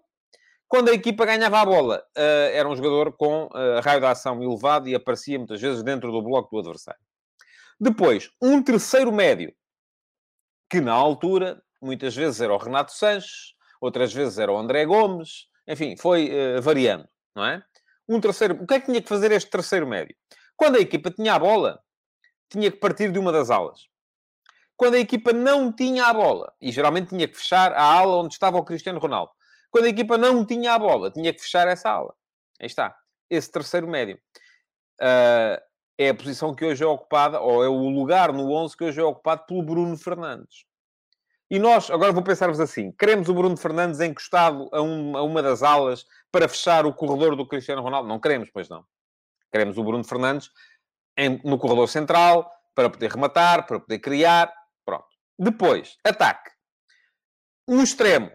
Quando 0.72 0.88
a 0.88 0.94
equipa 0.94 1.26
ganhava 1.26 1.60
a 1.60 1.66
bola, 1.66 2.02
uh, 2.16 2.48
era 2.50 2.66
um 2.66 2.74
jogador 2.74 3.12
com 3.12 3.44
uh, 3.44 3.80
raio 3.84 4.00
de 4.00 4.06
ação 4.06 4.42
elevado 4.42 4.88
e 4.88 4.94
aparecia 4.94 5.38
muitas 5.38 5.60
vezes 5.60 5.82
dentro 5.82 6.10
do 6.10 6.22
bloco 6.22 6.48
do 6.50 6.60
adversário. 6.60 6.98
Depois, 7.78 8.30
um 8.40 8.62
terceiro 8.62 9.12
médio, 9.12 9.54
que 10.70 10.80
na 10.80 10.94
altura, 10.94 11.62
muitas 11.78 12.16
vezes 12.16 12.40
era 12.40 12.54
o 12.54 12.56
Renato 12.56 12.90
Sanches, 12.90 13.52
outras 13.82 14.14
vezes 14.14 14.38
era 14.38 14.50
o 14.50 14.56
André 14.56 14.86
Gomes, 14.86 15.46
enfim, 15.68 15.94
foi 15.94 16.30
uh, 16.30 16.62
variando, 16.62 17.06
não 17.36 17.44
é? 17.44 17.62
Um 18.08 18.18
terceiro... 18.18 18.54
O 18.54 18.66
que 18.66 18.72
é 18.72 18.80
que 18.80 18.86
tinha 18.86 19.02
que 19.02 19.08
fazer 19.10 19.30
este 19.30 19.50
terceiro 19.50 19.86
médio? 19.86 20.16
Quando 20.56 20.76
a 20.76 20.80
equipa 20.80 21.10
tinha 21.10 21.34
a 21.34 21.38
bola, 21.38 21.82
tinha 22.48 22.70
que 22.70 22.78
partir 22.78 23.12
de 23.12 23.18
uma 23.18 23.30
das 23.30 23.50
alas. 23.50 23.88
Quando 24.74 24.94
a 24.94 25.00
equipa 25.00 25.34
não 25.34 25.70
tinha 25.70 26.06
a 26.06 26.14
bola, 26.14 26.50
e 26.58 26.72
geralmente 26.72 27.10
tinha 27.10 27.28
que 27.28 27.36
fechar 27.36 27.74
a 27.74 27.82
ala 27.82 28.22
onde 28.22 28.32
estava 28.32 28.56
o 28.56 28.64
Cristiano 28.64 28.98
Ronaldo, 28.98 29.32
quando 29.72 29.86
a 29.86 29.88
equipa 29.88 30.18
não 30.18 30.44
tinha 30.44 30.74
a 30.74 30.78
bola, 30.78 31.10
tinha 31.10 31.32
que 31.32 31.40
fechar 31.40 31.66
essa 31.66 31.90
ala. 31.90 32.14
Aí 32.60 32.66
está. 32.66 32.94
Esse 33.28 33.50
terceiro 33.50 33.88
médio. 33.88 34.20
Uh, 35.00 35.58
é 35.98 36.10
a 36.10 36.14
posição 36.14 36.54
que 36.54 36.64
hoje 36.64 36.84
é 36.84 36.86
ocupada, 36.86 37.40
ou 37.40 37.64
é 37.64 37.68
o 37.68 37.88
lugar 37.88 38.32
no 38.32 38.52
11 38.52 38.76
que 38.76 38.84
hoje 38.84 39.00
é 39.00 39.04
ocupado 39.04 39.44
pelo 39.46 39.62
Bruno 39.62 39.96
Fernandes. 39.96 40.66
E 41.50 41.58
nós, 41.58 41.90
agora 41.90 42.12
vou 42.12 42.22
pensar-vos 42.22 42.60
assim, 42.60 42.92
queremos 42.92 43.28
o 43.28 43.34
Bruno 43.34 43.56
Fernandes 43.56 44.00
encostado 44.00 44.68
a, 44.72 44.80
um, 44.80 45.16
a, 45.16 45.22
uma 45.22 45.42
das 45.42 45.62
alas 45.62 46.06
para 46.30 46.48
fechar 46.48 46.86
o 46.86 46.92
corredor 46.92 47.34
do 47.34 47.46
Cristiano 47.46 47.82
Ronaldo? 47.82 48.08
Não 48.08 48.20
queremos, 48.20 48.50
pois 48.50 48.68
não. 48.68 48.84
Queremos 49.50 49.76
o 49.78 49.84
Bruno 49.84 50.04
Fernandes 50.04 50.50
em, 51.16 51.40
no 51.44 51.58
corredor 51.58 51.88
central, 51.88 52.50
para 52.74 52.90
poder 52.90 53.10
rematar, 53.10 53.66
para 53.66 53.80
poder 53.80 53.98
criar. 53.98 54.52
Pronto. 54.84 55.08
Depois, 55.38 55.96
ataque. 56.04 56.50
Um 57.68 57.82
extremo 57.82 58.30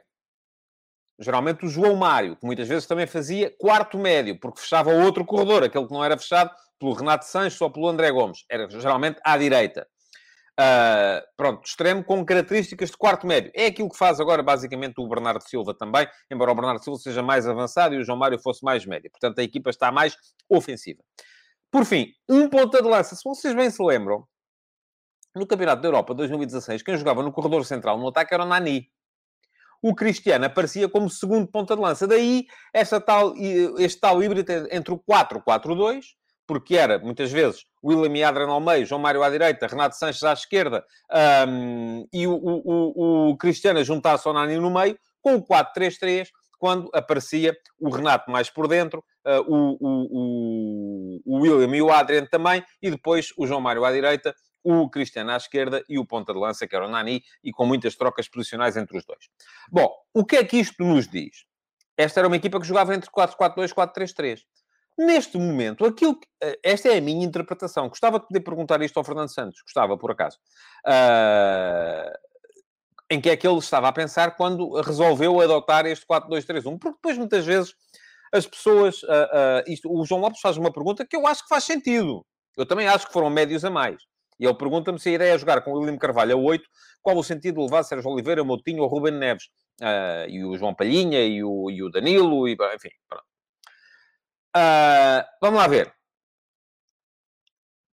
geralmente 1.20 1.66
o 1.66 1.70
João 1.70 1.96
Mário, 1.96 2.36
que 2.36 2.46
muitas 2.46 2.68
vezes 2.68 2.88
também 2.88 3.08
fazia 3.08 3.54
quarto 3.58 3.98
médio, 3.98 4.40
porque 4.40 4.62
fechava 4.62 4.92
outro 4.92 5.26
corredor, 5.26 5.64
aquele 5.64 5.88
que 5.88 5.94
não 5.94 6.04
era 6.04 6.18
fechado 6.18 6.52
pelo 6.80 6.94
Renato 6.94 7.26
Sanches 7.26 7.60
ou 7.60 7.72
pelo 7.72 7.88
André 7.88 8.12
Gomes. 8.12 8.46
Era 8.50 8.70
geralmente 8.70 9.20
à 9.24 9.38
direita. 9.38 9.88
Uh, 10.60 11.22
pronto, 11.36 11.64
extremo 11.64 12.04
com 12.04 12.26
características 12.26 12.90
de 12.90 12.98
quarto 12.98 13.28
médio. 13.28 13.52
É 13.54 13.68
aquilo 13.68 13.90
que 13.90 13.98
faz 13.98 14.20
agora, 14.20 14.42
basicamente, 14.42 14.96
o 14.98 15.08
Bernardo 15.08 15.44
Silva 15.44 15.74
também, 15.74 16.08
embora 16.32 16.52
o 16.52 16.56
Bernardo 16.56 16.84
Silva 16.84 17.00
seja 17.00 17.22
mais 17.22 17.48
avançado 17.48 17.94
e 17.94 18.00
o 18.00 18.04
João 18.04 18.18
Mário 18.18 18.40
fosse 18.40 18.64
mais 18.64 18.86
médio. 18.86 19.12
Portanto, 19.12 19.38
a 19.40 19.44
equipa 19.44 19.70
está 19.70 19.92
mais 19.92 20.18
ofensiva. 20.50 21.04
Por 21.72 21.86
fim, 21.86 22.08
um 22.28 22.50
ponta 22.50 22.82
de 22.82 22.88
lança. 22.88 23.16
Se 23.16 23.24
vocês 23.24 23.54
bem 23.54 23.70
se 23.70 23.84
lembram, 23.84 24.26
no 25.36 25.46
Campeonato 25.46 25.82
da 25.82 25.88
Europa 25.88 26.16
2016, 26.16 26.82
quem 26.82 26.98
jogava 26.98 27.22
no 27.22 27.32
corredor 27.32 27.64
central 27.64 28.00
no 28.00 28.08
ataque 28.08 28.34
era 28.34 28.44
o 28.44 28.48
Nani 28.48 28.90
o 29.82 29.94
Cristiano 29.96 30.46
aparecia 30.46 30.90
como 30.90 31.10
segundo 31.10 31.48
ponta 31.48 31.76
de 31.76 31.82
lança. 31.82 32.08
Daí 32.08 32.46
esta 32.74 33.00
tal, 33.00 33.34
este 33.78 34.00
tal 34.00 34.22
híbrido 34.22 34.52
entre 34.72 34.94
o 34.94 35.00
4-4-2, 35.00 36.06
porque 36.48 36.78
era, 36.78 36.98
muitas 36.98 37.32
vezes, 37.32 37.66
William 37.84 38.18
e 38.18 38.24
Adriano 38.24 38.54
ao 38.54 38.62
meio, 38.62 38.86
João 38.86 39.02
Mário 39.02 39.22
à 39.22 39.30
direita, 39.30 39.68
Renato 39.68 39.98
Sanches 39.98 40.24
à 40.24 40.32
esquerda, 40.32 40.84
um, 41.48 42.08
e 42.12 42.26
o, 42.26 42.34
o, 42.34 43.30
o, 43.32 43.38
Cristiano 43.38 43.84
juntar-se 43.84 44.28
ao 44.28 44.34
Nani 44.34 44.56
no 44.58 44.72
meio, 44.72 44.98
com 45.22 45.36
o 45.36 45.46
4-3-3, 45.46 46.30
quando 46.58 46.90
aparecia 46.94 47.56
o 47.80 47.90
Renato 47.90 48.32
mais 48.32 48.50
por 48.50 48.68
dentro, 48.68 49.04
uh, 49.26 49.42
o, 49.48 49.78
o, 49.80 51.22
o, 51.26 51.42
William 51.42 51.76
e 51.76 51.82
o 51.82 51.92
Adriano 51.92 52.28
também, 52.28 52.64
e 52.82 52.90
depois 52.90 53.34
o 53.38 53.46
João 53.46 53.62
Mário 53.62 53.86
à 53.86 53.92
direita, 53.92 54.34
o 54.64 54.90
Cristiano 54.90 55.32
à 55.32 55.38
esquerda 55.38 55.84
e 55.88 55.98
o 55.98 56.06
ponta 56.06 56.34
de 56.34 56.40
lança, 56.40 56.68
que 56.68 56.76
era 56.76 56.86
o 56.86 56.90
Nani, 56.90 57.24
e 57.44 57.52
com 57.52 57.66
muitas 57.66 57.96
trocas 57.96 58.28
posicionais 58.28 58.76
entre 58.76 58.98
os 58.98 59.06
dois. 59.06 59.30
Bom, 59.72 59.92
o 60.14 60.26
que 60.26 60.38
é 60.38 60.44
que 60.44 60.58
isto 60.58 60.84
nos 60.84 61.08
diz? 61.08 61.46
Esta 61.98 62.20
era 62.20 62.28
uma 62.28 62.36
equipa 62.36 62.60
que 62.60 62.68
jogava 62.68 62.94
entre 62.94 63.10
4-4-2 63.10 63.72
e 63.72 63.74
4-3-3. 63.74 64.42
Neste 64.98 65.38
momento, 65.38 65.86
aquilo 65.86 66.20
que, 66.20 66.28
eh, 66.42 66.60
esta 66.64 66.90
é 66.90 66.98
a 66.98 67.02
minha 67.02 67.24
interpretação. 67.24 67.88
Gostava 67.88 68.20
de 68.20 68.28
poder 68.28 68.40
perguntar 68.40 68.82
isto 68.82 68.98
ao 68.98 69.04
Fernando 69.04 69.30
Santos. 69.30 69.62
Gostava, 69.62 69.96
por 69.96 70.12
acaso. 70.12 70.38
Uh, 70.86 72.12
em 73.10 73.22
que 73.22 73.30
é 73.30 73.38
que 73.38 73.48
ele 73.48 73.60
estava 73.60 73.88
a 73.88 73.94
pensar 73.94 74.36
quando 74.36 74.82
resolveu 74.82 75.40
adotar 75.40 75.86
este 75.86 76.06
4-2-3-1. 76.06 76.80
Porque 76.80 76.98
depois, 76.98 77.18
muitas 77.18 77.46
vezes, 77.46 77.76
as 78.34 78.48
pessoas... 78.48 79.04
Uh, 79.04 79.08
uh, 79.08 79.72
isto, 79.72 79.92
o 79.92 80.04
João 80.04 80.22
Lopes 80.22 80.42
faz 80.42 80.58
uma 80.58 80.74
pergunta 80.74 81.06
que 81.06 81.16
eu 81.16 81.28
acho 81.28 81.44
que 81.44 81.50
faz 81.50 81.64
sentido. 81.64 82.26
Eu 82.58 82.66
também 82.66 82.88
acho 82.88 83.06
que 83.06 83.14
foram 83.14 83.30
médios 83.30 83.64
a 83.64 83.70
mais. 83.70 84.02
E 84.40 84.46
ele 84.46 84.54
pergunta-me 84.56 85.00
se 85.00 85.10
a 85.10 85.14
ideia 85.14 85.34
é 85.34 85.38
jogar 85.38 85.62
com 85.62 85.72
o 85.72 85.80
William 85.80 85.98
Carvalho 85.98 86.36
a 86.36 86.40
8, 86.40 86.68
qual 87.02 87.18
o 87.18 87.24
sentido 87.24 87.56
de 87.56 87.62
levar 87.62 87.84
Sérgio 87.84 88.10
Oliveira, 88.12 88.44
Moutinho 88.44 88.84
ou 88.84 88.88
Ruben 88.88 89.14
Neves? 89.14 89.46
Uh, 89.82 90.30
e 90.30 90.44
o 90.44 90.58
João 90.58 90.76
Palhinha, 90.76 91.22
e 91.26 91.44
o, 91.44 91.70
e 91.70 91.84
o 91.84 91.90
Danilo, 91.90 92.48
e, 92.48 92.54
enfim, 92.76 92.90
uh, 94.56 95.24
vamos 95.42 95.60
lá 95.60 95.68
ver. 95.68 95.94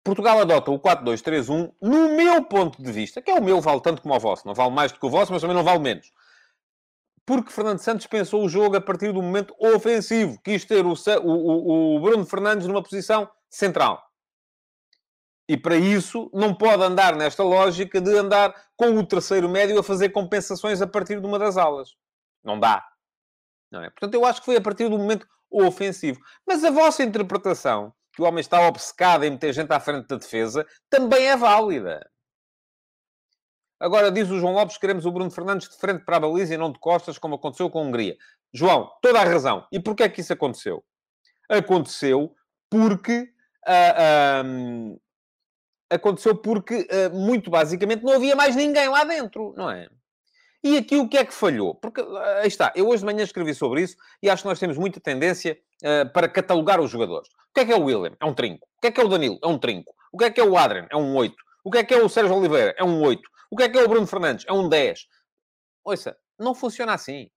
Portugal 0.05 0.39
adota 0.39 0.71
o 0.71 0.79
4-2-3-1, 0.79 1.73
no 1.81 2.15
meu 2.15 2.45
ponto 2.45 2.83
de 2.83 2.93
vista, 2.93 3.23
que 3.23 3.31
é 3.31 3.35
o 3.35 3.43
meu, 3.43 3.61
vale 3.61 3.81
tanto 3.81 4.03
como 4.03 4.15
o 4.15 4.21
vosso. 4.21 4.47
Não 4.47 4.55
vale 4.55 4.71
mais 4.71 4.93
do 4.93 5.01
que 5.01 5.07
o 5.07 5.11
vosso, 5.11 5.33
mas 5.33 5.41
também 5.41 5.57
não 5.57 5.65
vale 5.65 5.79
menos. 5.79 6.13
Porque 7.25 7.51
Fernando 7.51 7.79
Santos 7.79 8.07
pensou 8.07 8.45
o 8.45 8.49
jogo 8.49 8.77
a 8.77 8.83
partir 8.83 9.13
do 9.13 9.23
momento 9.23 9.55
ofensivo. 9.59 10.39
Quis 10.45 10.63
ter 10.67 10.85
o, 10.85 10.95
o, 11.23 11.97
o 11.97 12.01
Bruno 12.01 12.27
Fernandes 12.27 12.67
numa 12.67 12.83
posição 12.83 13.31
central. 13.49 14.03
E 15.49 15.57
para 15.57 15.77
isso 15.77 16.31
não 16.33 16.55
pode 16.55 16.83
andar 16.83 17.15
nesta 17.17 17.43
lógica 17.43 18.01
de 18.01 18.17
andar 18.17 18.55
com 18.77 18.97
o 18.97 19.07
terceiro 19.07 19.49
médio 19.49 19.79
a 19.79 19.83
fazer 19.83 20.09
compensações 20.09 20.81
a 20.81 20.87
partir 20.87 21.21
de 21.21 21.27
uma 21.27 21.39
das 21.39 21.57
aulas. 21.57 21.91
Não 22.43 22.59
dá. 22.59 22.87
Não 23.71 23.83
é? 23.83 23.91
Portanto, 23.91 24.15
eu 24.15 24.25
acho 24.25 24.41
que 24.41 24.47
foi 24.47 24.57
a 24.57 24.61
partir 24.61 24.89
do 24.89 24.99
momento 24.99 25.27
ofensivo. 25.51 26.19
Mas 26.47 26.65
a 26.65 26.71
vossa 26.71 27.03
interpretação, 27.03 27.93
que 28.13 28.23
o 28.23 28.25
homem 28.25 28.41
está 28.41 28.67
obcecado 28.67 29.25
em 29.25 29.31
meter 29.31 29.53
gente 29.53 29.73
à 29.73 29.79
frente 29.79 30.09
da 30.09 30.17
defesa, 30.17 30.67
também 30.89 31.27
é 31.27 31.37
válida. 31.37 32.09
Agora, 33.79 34.11
diz 34.11 34.31
o 34.31 34.39
João 34.39 34.55
Lopes, 34.55 34.79
queremos 34.79 35.05
o 35.05 35.13
Bruno 35.13 35.31
Fernandes 35.31 35.69
de 35.69 35.77
frente 35.77 36.05
para 36.05 36.17
a 36.17 36.21
baliza 36.21 36.55
e 36.55 36.59
não 36.59 36.73
de 36.73 36.79
costas, 36.79 37.19
como 37.19 37.35
aconteceu 37.35 37.69
com 37.69 37.81
a 37.81 37.83
Hungria. 37.83 38.17
João, 38.53 38.91
toda 39.03 39.21
a 39.21 39.25
razão. 39.25 39.67
E 39.71 39.79
porquê 39.79 40.05
é 40.05 40.09
que 40.09 40.23
isso 40.23 40.33
aconteceu? 40.33 40.83
Aconteceu 41.51 42.35
porque... 42.71 43.29
Uh, 43.67 45.01
aconteceu 45.95 46.35
porque, 46.35 46.87
eh, 46.91 47.09
muito 47.09 47.51
basicamente, 47.51 48.03
não 48.03 48.15
havia 48.15 48.37
mais 48.37 48.57
ninguém 48.57 48.89
lá 48.89 49.05
dentro, 49.05 49.55
não 49.57 49.71
é? 49.71 49.89
E 50.63 50.79
aqui 50.79 50.97
o 50.97 51.09
que 51.09 51.19
é 51.19 51.25
que 51.25 51.35
falhou? 51.35 51.75
Porque, 51.75 52.01
eh, 52.01 52.41
aí 52.43 52.49
está, 52.49 52.73
eu 52.75 52.89
hoje 52.89 53.01
de 53.01 53.05
manhã 53.05 53.23
escrevi 53.23 53.55
sobre 53.55 53.83
isso 53.83 53.97
e 54.23 54.31
acho 54.31 54.43
que 54.43 54.49
nós 54.49 54.59
temos 54.59 54.79
muita 54.79 54.99
tendência 54.99 55.59
uh, 55.83 56.11
para 56.13 56.29
catalogar 56.29 56.81
os 56.81 56.91
jogadores. 56.91 57.29
O 57.51 57.55
que 57.55 57.61
é 57.61 57.65
que 57.67 57.73
é 57.73 57.77
o 57.77 57.85
William? 57.85 58.17
É 58.19 58.25
um 58.25 58.35
trinco. 58.35 58.67
O 58.79 58.81
que 58.81 58.87
é 58.89 58.91
que 58.91 59.01
é 59.01 59.05
o 59.05 59.09
Danilo? 59.09 59.39
É 59.43 59.47
um 59.47 59.59
trinco. 59.59 59.95
O 60.13 60.19
que 60.19 60.25
é 60.25 60.31
que 60.31 60.41
é 60.41 60.45
o 60.45 60.57
Adrian? 60.57 60.87
É 60.91 60.97
um 60.97 61.15
8. 61.15 61.35
O 61.65 61.71
que 61.71 61.79
é 61.79 61.85
que 61.85 61.95
é 61.95 62.03
o 62.03 62.09
Sérgio 62.09 62.35
Oliveira? 62.37 62.75
É 62.79 62.85
um 62.85 63.03
8. 63.03 63.23
O 63.51 63.57
que 63.57 63.63
é 63.63 63.69
que 63.69 63.79
é 63.79 63.83
o 63.83 63.89
Bruno 63.89 64.07
Fernandes? 64.07 64.45
É 64.49 64.53
um 64.53 64.69
10. 64.69 65.07
Ouça, 65.85 66.17
não 66.39 66.55
funciona 66.55 66.95
assim. 66.95 67.31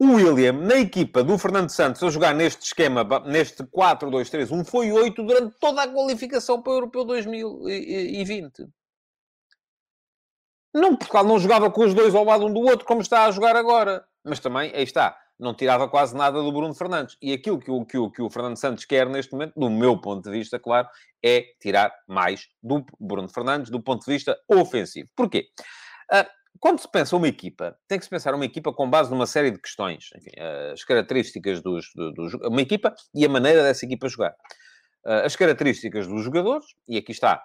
O 0.00 0.14
William, 0.14 0.52
na 0.52 0.76
equipa 0.76 1.24
do 1.24 1.36
Fernando 1.36 1.70
Santos, 1.70 2.02
a 2.04 2.10
jogar 2.10 2.32
neste 2.32 2.66
esquema, 2.66 3.04
neste 3.26 3.64
4-2-3-1, 3.64 4.64
foi 4.64 4.92
8 4.92 5.22
durante 5.24 5.56
toda 5.58 5.82
a 5.82 5.88
qualificação 5.88 6.62
para 6.62 6.70
o 6.70 6.76
Europeu 6.76 7.04
2020. 7.04 8.68
Não, 10.72 10.94
Portugal 10.94 11.24
não 11.24 11.38
jogava 11.38 11.68
com 11.68 11.84
os 11.84 11.94
dois 11.94 12.14
ao 12.14 12.24
lado 12.24 12.46
um 12.46 12.52
do 12.52 12.60
outro, 12.60 12.86
como 12.86 13.00
está 13.00 13.24
a 13.24 13.30
jogar 13.32 13.56
agora. 13.56 14.04
Mas 14.22 14.38
também, 14.38 14.70
aí 14.72 14.84
está, 14.84 15.18
não 15.36 15.52
tirava 15.52 15.88
quase 15.88 16.14
nada 16.16 16.40
do 16.40 16.52
Bruno 16.52 16.74
Fernandes. 16.74 17.16
E 17.20 17.32
aquilo 17.32 17.58
que 17.58 17.70
o, 17.70 17.84
que 17.84 17.98
o, 17.98 18.08
que 18.08 18.22
o 18.22 18.30
Fernando 18.30 18.56
Santos 18.56 18.84
quer 18.84 19.08
neste 19.08 19.32
momento, 19.32 19.58
do 19.58 19.68
meu 19.68 20.00
ponto 20.00 20.22
de 20.22 20.30
vista, 20.30 20.60
claro, 20.60 20.88
é 21.24 21.44
tirar 21.60 21.92
mais 22.06 22.46
do 22.62 22.84
Bruno 23.00 23.28
Fernandes 23.28 23.68
do 23.68 23.82
ponto 23.82 24.04
de 24.04 24.12
vista 24.12 24.38
ofensivo. 24.48 25.08
Porquê? 25.16 25.48
Uh, 26.12 26.37
quando 26.60 26.80
se 26.80 26.90
pensa 26.90 27.16
uma 27.16 27.28
equipa, 27.28 27.76
tem 27.86 27.98
que 27.98 28.04
se 28.04 28.10
pensar 28.10 28.34
uma 28.34 28.44
equipa 28.44 28.72
com 28.72 28.88
base 28.88 29.10
numa 29.10 29.26
série 29.26 29.50
de 29.50 29.58
questões. 29.58 30.10
Enfim, 30.16 30.30
as 30.72 30.84
características 30.84 31.60
dos, 31.60 31.90
do, 31.94 32.12
do, 32.12 32.48
uma 32.48 32.60
equipa 32.60 32.94
e 33.14 33.24
a 33.24 33.28
maneira 33.28 33.62
dessa 33.62 33.84
equipa 33.84 34.08
jogar. 34.08 34.34
Ah, 35.04 35.22
as 35.24 35.36
características 35.36 36.06
dos 36.06 36.22
jogadores, 36.22 36.66
e 36.86 36.98
aqui 36.98 37.12
está. 37.12 37.42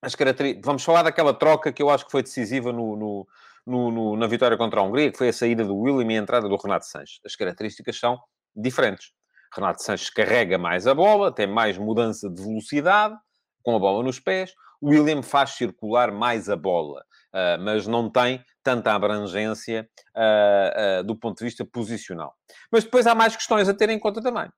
As 0.00 0.14
Vamos 0.62 0.84
falar 0.84 1.02
daquela 1.02 1.32
troca 1.34 1.72
que 1.72 1.82
eu 1.82 1.90
acho 1.90 2.04
que 2.04 2.12
foi 2.12 2.22
decisiva 2.22 2.72
no, 2.72 2.94
no, 2.94 3.26
no, 3.66 3.90
no, 3.90 4.16
na 4.16 4.26
vitória 4.26 4.56
contra 4.56 4.80
a 4.80 4.82
Hungria, 4.82 5.10
que 5.10 5.18
foi 5.18 5.30
a 5.30 5.32
saída 5.32 5.64
do 5.64 5.76
William 5.76 6.12
e 6.12 6.16
a 6.16 6.20
entrada 6.20 6.48
do 6.48 6.56
Renato 6.56 6.86
Sanches. 6.86 7.20
As 7.24 7.34
características 7.34 7.98
são 7.98 8.20
diferentes. 8.54 9.12
Renato 9.52 9.82
Sanches 9.82 10.10
carrega 10.10 10.58
mais 10.58 10.86
a 10.86 10.94
bola, 10.94 11.32
tem 11.32 11.46
mais 11.46 11.78
mudança 11.78 12.28
de 12.28 12.42
velocidade, 12.42 13.16
com 13.62 13.74
a 13.74 13.78
bola 13.78 14.04
nos 14.04 14.20
pés. 14.20 14.52
William 14.82 15.22
faz 15.22 15.50
circular 15.50 16.12
mais 16.12 16.50
a 16.50 16.56
bola, 16.56 17.02
uh, 17.34 17.60
mas 17.60 17.86
não 17.86 18.08
tem 18.08 18.42
tanta 18.62 18.94
abrangência 18.94 19.88
uh, 20.16 21.04
do 21.04 21.16
ponto 21.16 21.38
de 21.38 21.44
vista 21.44 21.64
posicional. 21.64 22.34
Mas 22.70 22.84
depois 22.84 23.06
há 23.06 23.14
mais 23.14 23.34
questões 23.36 23.68
a 23.68 23.74
ter 23.74 23.90
em 23.90 23.98
conta 23.98 24.22
também. 24.22 24.48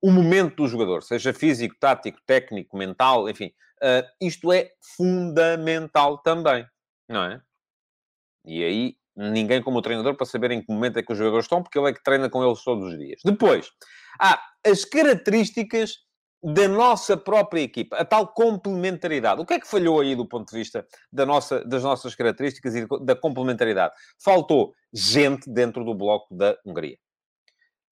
O 0.00 0.10
momento 0.10 0.56
do 0.56 0.68
jogador, 0.68 1.02
seja 1.02 1.34
físico, 1.34 1.76
tático, 1.78 2.18
técnico, 2.26 2.76
mental, 2.76 3.28
enfim, 3.28 3.52
isto 4.20 4.52
é 4.52 4.72
fundamental 4.96 6.18
também, 6.18 6.66
não 7.08 7.22
é? 7.22 7.40
E 8.44 8.64
aí, 8.64 8.96
ninguém 9.16 9.62
como 9.62 9.78
o 9.78 9.82
treinador 9.82 10.16
para 10.16 10.26
saber 10.26 10.50
em 10.50 10.60
que 10.60 10.72
momento 10.72 10.98
é 10.98 11.04
que 11.04 11.12
os 11.12 11.18
jogadores 11.18 11.44
estão, 11.44 11.62
porque 11.62 11.78
ele 11.78 11.90
é 11.90 11.92
que 11.92 12.02
treina 12.02 12.28
com 12.28 12.44
eles 12.44 12.64
todos 12.64 12.92
os 12.92 12.98
dias. 12.98 13.20
Depois, 13.24 13.70
há 14.20 14.42
as 14.66 14.84
características 14.84 15.98
da 16.42 16.66
nossa 16.66 17.16
própria 17.16 17.60
equipa, 17.60 17.96
a 17.96 18.04
tal 18.04 18.26
complementaridade. 18.26 19.40
O 19.40 19.46
que 19.46 19.54
é 19.54 19.60
que 19.60 19.66
falhou 19.66 20.00
aí 20.00 20.16
do 20.16 20.26
ponto 20.26 20.50
de 20.50 20.58
vista 20.58 20.84
da 21.12 21.24
nossa, 21.24 21.64
das 21.64 21.84
nossas 21.84 22.14
características 22.14 22.74
e 22.74 22.86
da 23.04 23.14
complementaridade? 23.14 23.94
Faltou 24.22 24.74
gente 24.92 25.48
dentro 25.48 25.84
do 25.84 25.94
bloco 25.94 26.34
da 26.34 26.56
Hungria. 26.66 26.98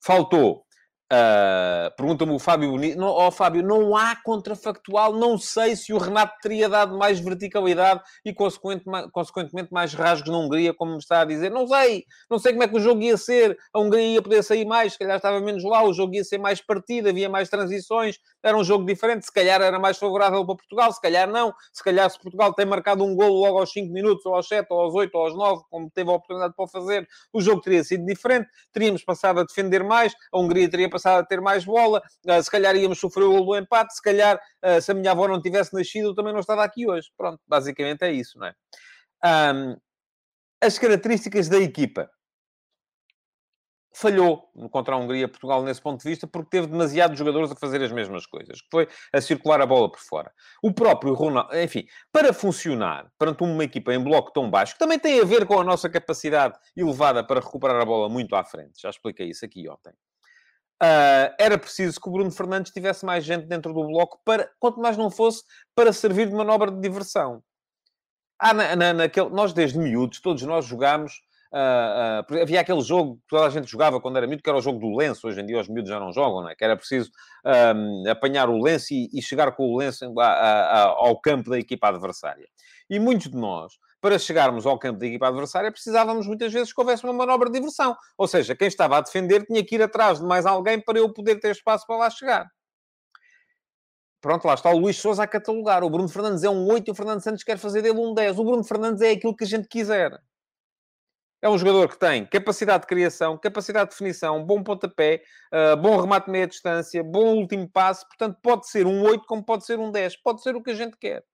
Faltou 0.02 0.64
Uh, 1.12 1.90
Pergunta-me 1.96 2.32
o 2.32 2.38
Fábio 2.38 2.70
Bonito. 2.70 3.02
Oh, 3.02 3.32
Fábio, 3.32 3.64
não 3.64 3.96
há 3.96 4.14
contrafactual. 4.22 5.12
Não 5.12 5.36
sei 5.36 5.74
se 5.74 5.92
o 5.92 5.98
Renato 5.98 6.34
teria 6.40 6.68
dado 6.68 6.96
mais 6.96 7.18
verticalidade 7.18 8.00
e, 8.24 8.32
consequentemente, 8.32 9.10
consequentemente, 9.10 9.72
mais 9.72 9.92
rasgos 9.92 10.30
na 10.30 10.38
Hungria, 10.38 10.72
como 10.72 10.92
me 10.92 10.98
está 10.98 11.22
a 11.22 11.24
dizer. 11.24 11.50
Não 11.50 11.66
sei. 11.66 12.04
Não 12.30 12.38
sei 12.38 12.52
como 12.52 12.62
é 12.62 12.68
que 12.68 12.76
o 12.76 12.80
jogo 12.80 13.02
ia 13.02 13.16
ser. 13.16 13.58
A 13.74 13.80
Hungria 13.80 14.06
ia 14.06 14.22
poder 14.22 14.44
sair 14.44 14.64
mais. 14.64 14.92
Se 14.92 15.00
calhar 15.00 15.16
estava 15.16 15.40
menos 15.40 15.64
lá. 15.64 15.82
O 15.82 15.92
jogo 15.92 16.14
ia 16.14 16.22
ser 16.22 16.38
mais 16.38 16.60
partido. 16.60 17.08
Havia 17.08 17.28
mais 17.28 17.48
transições. 17.48 18.20
Era 18.40 18.56
um 18.56 18.62
jogo 18.62 18.86
diferente. 18.86 19.26
Se 19.26 19.32
calhar 19.32 19.60
era 19.60 19.80
mais 19.80 19.98
favorável 19.98 20.46
para 20.46 20.54
Portugal. 20.54 20.92
Se 20.92 21.00
calhar 21.00 21.28
não. 21.28 21.52
Se 21.72 21.82
calhar 21.82 22.08
se 22.08 22.20
Portugal 22.20 22.54
tem 22.54 22.64
marcado 22.64 23.04
um 23.04 23.16
golo 23.16 23.40
logo 23.40 23.58
aos 23.58 23.72
5 23.72 23.92
minutos, 23.92 24.24
ou 24.26 24.36
aos 24.36 24.46
7, 24.46 24.68
ou 24.70 24.80
aos 24.80 24.94
8, 24.94 25.12
ou 25.12 25.24
aos 25.24 25.34
9, 25.36 25.62
como 25.68 25.90
teve 25.90 26.08
a 26.08 26.14
oportunidade 26.14 26.54
para 26.54 26.68
fazer, 26.68 27.08
o 27.32 27.40
jogo 27.40 27.60
teria 27.60 27.82
sido 27.82 28.06
diferente. 28.06 28.48
Teríamos 28.72 29.02
passado 29.02 29.40
a 29.40 29.44
defender 29.44 29.82
mais. 29.82 30.14
A 30.32 30.38
Hungria 30.38 30.70
teria 30.70 30.88
passado 30.88 30.99
passado 31.00 31.20
a 31.20 31.26
ter 31.26 31.40
mais 31.40 31.64
bola, 31.64 32.02
uh, 32.26 32.42
se 32.42 32.50
calhar 32.50 32.76
íamos 32.76 33.00
sofrer 33.00 33.24
o 33.24 33.32
gol 33.32 33.46
do 33.46 33.56
empate, 33.56 33.94
se 33.94 34.02
calhar 34.02 34.36
uh, 34.36 34.80
se 34.80 34.90
a 34.90 34.94
minha 34.94 35.12
avó 35.12 35.26
não 35.26 35.40
tivesse 35.40 35.74
nascido, 35.74 36.08
eu 36.08 36.14
também 36.14 36.32
não 36.32 36.40
estava 36.40 36.62
aqui 36.62 36.88
hoje. 36.88 37.08
Pronto, 37.16 37.40
basicamente 37.46 38.02
é 38.02 38.12
isso, 38.12 38.38
não 38.38 38.46
é? 38.46 38.54
Um, 39.54 39.76
as 40.62 40.78
características 40.78 41.48
da 41.48 41.58
equipa. 41.58 42.10
Falhou 43.92 44.48
contra 44.70 44.94
a 44.94 44.98
Hungria, 44.98 45.26
Portugal, 45.26 45.64
nesse 45.64 45.82
ponto 45.82 46.00
de 46.00 46.08
vista, 46.08 46.24
porque 46.24 46.48
teve 46.48 46.68
demasiados 46.68 47.18
jogadores 47.18 47.50
a 47.50 47.56
fazer 47.56 47.82
as 47.82 47.90
mesmas 47.90 48.24
coisas, 48.24 48.60
que 48.60 48.68
foi 48.70 48.88
a 49.12 49.20
circular 49.20 49.60
a 49.60 49.66
bola 49.66 49.90
por 49.90 49.98
fora. 49.98 50.32
O 50.62 50.72
próprio 50.72 51.12
Ronaldo, 51.12 51.58
enfim, 51.58 51.86
para 52.12 52.32
funcionar 52.32 53.10
perante 53.18 53.42
uma 53.42 53.64
equipa 53.64 53.92
em 53.92 54.02
bloco 54.02 54.32
tão 54.32 54.48
baixo, 54.48 54.74
que 54.74 54.78
também 54.78 54.98
tem 54.98 55.20
a 55.20 55.24
ver 55.24 55.44
com 55.44 55.58
a 55.58 55.64
nossa 55.64 55.90
capacidade 55.90 56.56
elevada 56.76 57.26
para 57.26 57.40
recuperar 57.40 57.82
a 57.82 57.84
bola 57.84 58.08
muito 58.08 58.36
à 58.36 58.44
frente, 58.44 58.80
já 58.80 58.90
expliquei 58.90 59.28
isso 59.28 59.44
aqui 59.44 59.68
ontem. 59.68 59.92
Uh, 60.82 61.28
era 61.38 61.58
preciso 61.58 62.00
que 62.00 62.08
o 62.08 62.12
Bruno 62.12 62.30
Fernandes 62.30 62.72
tivesse 62.72 63.04
mais 63.04 63.22
gente 63.22 63.46
dentro 63.46 63.74
do 63.74 63.84
bloco, 63.86 64.18
para, 64.24 64.50
quanto 64.58 64.80
mais 64.80 64.96
não 64.96 65.10
fosse, 65.10 65.42
para 65.74 65.92
servir 65.92 66.26
de 66.26 66.34
manobra 66.34 66.70
de 66.70 66.80
diversão. 66.80 67.42
Ah, 68.38 68.54
na, 68.54 68.74
na, 68.74 68.92
naquele, 68.94 69.28
nós, 69.28 69.52
desde 69.52 69.78
miúdos, 69.78 70.20
todos 70.20 70.42
nós 70.42 70.64
jogámos. 70.64 71.20
Uh, 71.52 72.32
uh, 72.32 72.42
havia 72.42 72.60
aquele 72.60 72.80
jogo 72.80 73.16
que 73.16 73.22
toda 73.28 73.44
a 73.44 73.50
gente 73.50 73.68
jogava 73.68 74.00
quando 74.00 74.16
era 74.16 74.26
miúdo, 74.26 74.42
que 74.42 74.48
era 74.48 74.58
o 74.58 74.62
jogo 74.62 74.78
do 74.78 74.96
lenço. 74.96 75.28
Hoje 75.28 75.40
em 75.42 75.46
dia 75.46 75.60
os 75.60 75.68
miúdos 75.68 75.90
já 75.90 76.00
não 76.00 76.12
jogam, 76.12 76.42
não 76.42 76.48
é? 76.48 76.54
Que 76.54 76.64
era 76.64 76.76
preciso 76.76 77.10
apanhar 78.08 78.48
o 78.48 78.62
lenço 78.62 78.94
e, 78.94 79.10
e, 79.12 79.20
chegar 79.20 79.52
com 79.52 79.64
o 79.64 79.76
lenço 79.76 80.06
ao 80.16 81.20
campo 81.20 81.50
da 81.50 81.58
equipa 81.58 81.88
adversária. 81.88 82.46
E 82.88 82.98
muitos 82.98 83.28
de 83.30 83.36
nós 83.36 83.74
para 84.00 84.18
chegarmos 84.18 84.66
ao 84.66 84.78
campo 84.78 84.98
da 84.98 85.06
equipa 85.06 85.28
adversária, 85.28 85.70
precisávamos 85.70 86.26
muitas 86.26 86.52
vezes 86.52 86.72
que 86.72 86.80
houvesse 86.80 87.04
uma 87.04 87.12
manobra 87.12 87.50
de 87.50 87.58
diversão. 87.58 87.96
Ou 88.16 88.26
seja, 88.26 88.56
quem 88.56 88.68
estava 88.68 88.96
a 88.96 89.00
defender 89.00 89.44
tinha 89.44 89.64
que 89.64 89.74
ir 89.74 89.82
atrás 89.82 90.18
de 90.18 90.26
mais 90.26 90.46
alguém 90.46 90.80
para 90.80 90.98
eu 90.98 91.12
poder 91.12 91.38
ter 91.38 91.50
espaço 91.50 91.86
para 91.86 91.96
lá 91.96 92.10
chegar. 92.10 92.50
Pronto, 94.20 94.46
lá 94.46 94.54
está 94.54 94.70
o 94.70 94.78
Luís 94.78 94.98
Souza 94.98 95.22
a 95.22 95.26
catalogar. 95.26 95.82
O 95.82 95.90
Bruno 95.90 96.08
Fernandes 96.08 96.44
é 96.44 96.50
um 96.50 96.66
8 96.66 96.88
e 96.88 96.90
o 96.92 96.94
Fernando 96.94 97.22
Santos 97.22 97.42
quer 97.42 97.58
fazer 97.58 97.82
dele 97.82 97.98
um 97.98 98.12
10. 98.12 98.38
O 98.38 98.44
Bruno 98.44 98.64
Fernandes 98.64 99.00
é 99.00 99.12
aquilo 99.12 99.34
que 99.34 99.44
a 99.44 99.46
gente 99.46 99.66
quiser. 99.66 100.18
É 101.42 101.48
um 101.48 101.56
jogador 101.56 101.88
que 101.88 101.98
tem 101.98 102.26
capacidade 102.26 102.82
de 102.82 102.86
criação, 102.86 103.38
capacidade 103.38 103.88
de 103.88 103.96
definição, 103.96 104.44
bom 104.44 104.62
pontapé, 104.62 105.22
uh, 105.54 105.74
bom 105.74 105.98
remate 105.98 106.30
meia 106.30 106.46
distância, 106.46 107.02
bom 107.02 107.34
último 107.36 107.66
passe. 107.66 108.06
Portanto, 108.06 108.38
pode 108.42 108.68
ser 108.68 108.86
um 108.86 109.02
8 109.02 109.24
como 109.26 109.42
pode 109.42 109.64
ser 109.64 109.78
um 109.78 109.90
10. 109.90 110.16
Pode 110.18 110.42
ser 110.42 110.54
o 110.54 110.62
que 110.62 110.70
a 110.70 110.74
gente 110.74 110.98
quer. 110.98 111.24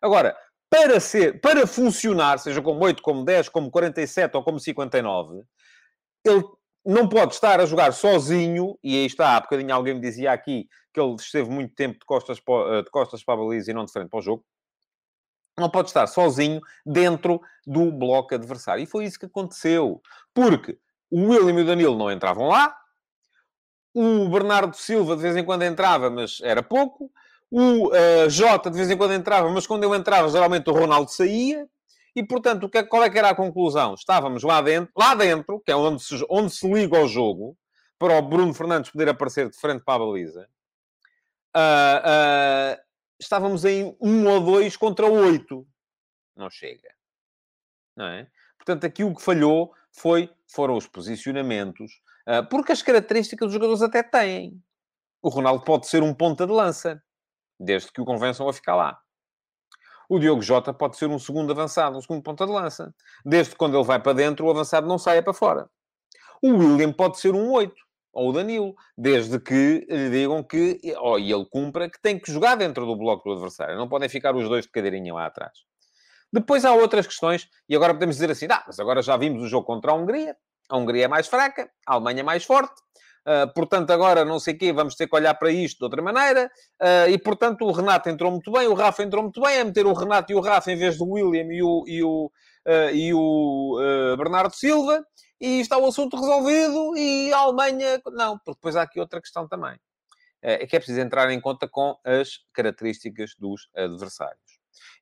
Agora, 0.00 0.36
para, 0.70 1.00
ser, 1.00 1.40
para 1.40 1.66
funcionar, 1.66 2.38
seja 2.38 2.62
como 2.62 2.82
8, 2.84 3.02
como 3.02 3.24
10, 3.24 3.48
como 3.48 3.70
47 3.70 4.36
ou 4.36 4.44
como 4.44 4.60
59, 4.60 5.42
ele 6.24 6.44
não 6.86 7.08
pode 7.08 7.34
estar 7.34 7.60
a 7.60 7.66
jogar 7.66 7.92
sozinho, 7.92 8.78
e 8.82 8.94
aí 8.96 9.06
está, 9.06 9.36
há 9.36 9.40
bocadinho 9.40 9.74
alguém 9.74 9.94
me 9.94 10.00
dizia 10.00 10.32
aqui 10.32 10.68
que 10.92 11.00
ele 11.00 11.14
esteve 11.16 11.50
muito 11.50 11.74
tempo 11.74 11.98
de 11.98 12.06
costas 12.06 12.40
para, 12.40 12.78
eh, 12.78 12.82
de 12.82 12.90
costas 12.90 13.22
para 13.22 13.34
a 13.34 13.36
baliza 13.36 13.70
e 13.70 13.74
não 13.74 13.84
de 13.84 13.92
frente 13.92 14.08
para 14.08 14.18
o 14.18 14.22
jogo. 14.22 14.44
Não 15.58 15.68
pode 15.68 15.88
estar 15.88 16.06
sozinho 16.06 16.60
dentro 16.86 17.40
do 17.66 17.92
bloco 17.92 18.34
adversário. 18.34 18.82
E 18.82 18.86
foi 18.86 19.04
isso 19.04 19.18
que 19.18 19.26
aconteceu. 19.26 20.00
Porque 20.32 20.78
o 21.10 21.28
William 21.28 21.60
e 21.60 21.62
o 21.62 21.66
Danilo 21.66 21.98
não 21.98 22.10
entravam 22.10 22.48
lá, 22.48 22.74
o 23.94 24.28
Bernardo 24.28 24.74
Silva 24.74 25.16
de 25.16 25.22
vez 25.22 25.36
em 25.36 25.44
quando 25.44 25.62
entrava, 25.62 26.08
mas 26.08 26.40
era 26.42 26.62
pouco. 26.62 27.12
O 27.50 27.88
uh, 27.88 28.30
Jota 28.30 28.70
de 28.70 28.76
vez 28.76 28.90
em 28.90 28.96
quando 28.96 29.12
entrava, 29.12 29.50
mas 29.50 29.66
quando 29.66 29.82
eu 29.82 29.94
entrava, 29.94 30.28
geralmente 30.28 30.70
o 30.70 30.72
Ronaldo 30.72 31.10
saía. 31.10 31.68
E, 32.14 32.24
portanto, 32.24 32.68
que, 32.68 32.82
qual 32.84 33.04
é 33.04 33.10
que 33.10 33.18
era 33.18 33.30
a 33.30 33.34
conclusão? 33.34 33.94
Estávamos 33.94 34.42
lá 34.42 34.60
dentro, 34.60 34.92
lá 34.96 35.14
dentro, 35.14 35.60
que 35.60 35.70
é 35.70 35.76
onde 35.76 36.02
se, 36.02 36.24
onde 36.28 36.52
se 36.52 36.70
liga 36.70 36.98
ao 36.98 37.08
jogo, 37.08 37.56
para 37.98 38.18
o 38.18 38.22
Bruno 38.22 38.54
Fernandes 38.54 38.90
poder 38.90 39.08
aparecer 39.08 39.48
de 39.50 39.56
frente 39.56 39.84
para 39.84 40.02
a 40.02 40.06
baliza. 40.06 40.48
Uh, 41.54 42.78
uh, 42.78 42.82
estávamos 43.18 43.64
em 43.64 43.96
um 44.00 44.26
ou 44.26 44.40
dois 44.40 44.76
contra 44.76 45.06
oito. 45.06 45.66
Não 46.34 46.48
chega. 46.48 46.88
Não 47.96 48.06
é? 48.06 48.26
Portanto, 48.56 48.86
aqui 48.86 49.04
o 49.04 49.14
que 49.14 49.22
falhou 49.22 49.74
foi, 49.92 50.30
foram 50.48 50.76
os 50.76 50.86
posicionamentos, 50.86 52.00
uh, 52.26 52.48
porque 52.48 52.72
as 52.72 52.82
características 52.82 53.46
dos 53.46 53.54
jogadores 53.54 53.82
até 53.82 54.02
têm. 54.02 54.62
O 55.20 55.28
Ronaldo 55.28 55.64
pode 55.64 55.86
ser 55.86 56.02
um 56.02 56.14
ponta 56.14 56.46
de 56.46 56.52
lança 56.52 57.02
desde 57.60 57.92
que 57.92 58.00
o 58.00 58.04
convençam 58.04 58.48
a 58.48 58.52
ficar 58.52 58.74
lá. 58.74 58.98
O 60.08 60.18
Diogo 60.18 60.42
Jota 60.42 60.74
pode 60.74 60.96
ser 60.96 61.06
um 61.06 61.18
segundo 61.18 61.52
avançado, 61.52 61.96
um 61.96 62.00
segundo 62.00 62.22
ponta 62.22 62.44
de 62.44 62.50
lança. 62.50 62.92
Desde 63.24 63.52
que 63.52 63.58
quando 63.58 63.76
ele 63.76 63.84
vai 63.84 64.00
para 64.02 64.12
dentro, 64.12 64.46
o 64.46 64.50
avançado 64.50 64.88
não 64.88 64.98
saia 64.98 65.22
para 65.22 65.32
fora. 65.32 65.70
O 66.42 66.48
William 66.48 66.92
pode 66.92 67.20
ser 67.20 67.32
um 67.32 67.52
8, 67.52 67.72
ou 68.12 68.30
o 68.30 68.32
Danilo, 68.32 68.74
desde 68.96 69.38
que 69.38 69.86
lhe 69.88 70.10
digam 70.10 70.42
que, 70.42 70.80
oh, 70.98 71.18
e 71.18 71.30
ele 71.30 71.46
cumpra, 71.48 71.88
que 71.88 72.00
tem 72.00 72.18
que 72.18 72.32
jogar 72.32 72.56
dentro 72.56 72.84
do 72.86 72.96
bloco 72.96 73.28
do 73.28 73.34
adversário. 73.34 73.76
Não 73.76 73.88
podem 73.88 74.08
ficar 74.08 74.34
os 74.34 74.48
dois 74.48 74.64
de 74.64 74.72
cadeirinha 74.72 75.14
lá 75.14 75.26
atrás. 75.26 75.52
Depois 76.32 76.64
há 76.64 76.72
outras 76.72 77.06
questões, 77.06 77.48
e 77.68 77.76
agora 77.76 77.92
podemos 77.92 78.16
dizer 78.16 78.30
assim, 78.30 78.46
ah, 78.50 78.64
mas 78.66 78.80
agora 78.80 79.02
já 79.02 79.16
vimos 79.16 79.42
o 79.42 79.48
jogo 79.48 79.66
contra 79.66 79.92
a 79.92 79.94
Hungria, 79.94 80.36
a 80.68 80.76
Hungria 80.76 81.04
é 81.04 81.08
mais 81.08 81.26
fraca, 81.26 81.70
a 81.86 81.94
Alemanha 81.94 82.20
é 82.20 82.22
mais 82.22 82.44
forte, 82.44 82.80
Uh, 83.26 83.52
portanto, 83.54 83.90
agora 83.90 84.24
não 84.24 84.40
sei 84.40 84.54
o 84.54 84.58
quê, 84.58 84.72
vamos 84.72 84.94
ter 84.94 85.06
que 85.06 85.14
olhar 85.14 85.34
para 85.34 85.50
isto 85.50 85.78
de 85.78 85.84
outra 85.84 86.02
maneira. 86.02 86.50
Uh, 86.80 87.10
e, 87.10 87.18
portanto, 87.18 87.64
o 87.64 87.72
Renato 87.72 88.08
entrou 88.08 88.30
muito 88.30 88.50
bem, 88.50 88.66
o 88.66 88.74
Rafa 88.74 89.02
entrou 89.02 89.22
muito 89.22 89.40
bem, 89.40 89.60
a 89.60 89.64
meter 89.64 89.86
o 89.86 89.92
Renato 89.92 90.32
e 90.32 90.34
o 90.34 90.40
Rafa 90.40 90.72
em 90.72 90.76
vez 90.76 90.96
do 90.96 91.08
William 91.08 91.52
e 91.52 91.62
o, 91.62 91.84
e 91.86 92.02
o, 92.02 92.30
uh, 92.66 92.90
e 92.94 93.12
o 93.14 94.16
Bernardo 94.16 94.54
Silva. 94.54 95.04
E 95.40 95.60
está 95.60 95.78
o 95.78 95.86
assunto 95.86 96.16
resolvido 96.16 96.94
e 96.98 97.32
a 97.32 97.38
Alemanha... 97.38 98.00
Não, 98.12 98.38
porque 98.38 98.58
depois 98.58 98.76
há 98.76 98.82
aqui 98.82 99.00
outra 99.00 99.20
questão 99.22 99.48
também. 99.48 99.74
É 100.42 100.66
que 100.66 100.76
é 100.76 100.78
preciso 100.78 101.00
entrar 101.00 101.30
em 101.30 101.40
conta 101.40 101.66
com 101.66 101.96
as 102.04 102.40
características 102.52 103.34
dos 103.38 103.68
adversários. 103.74 104.49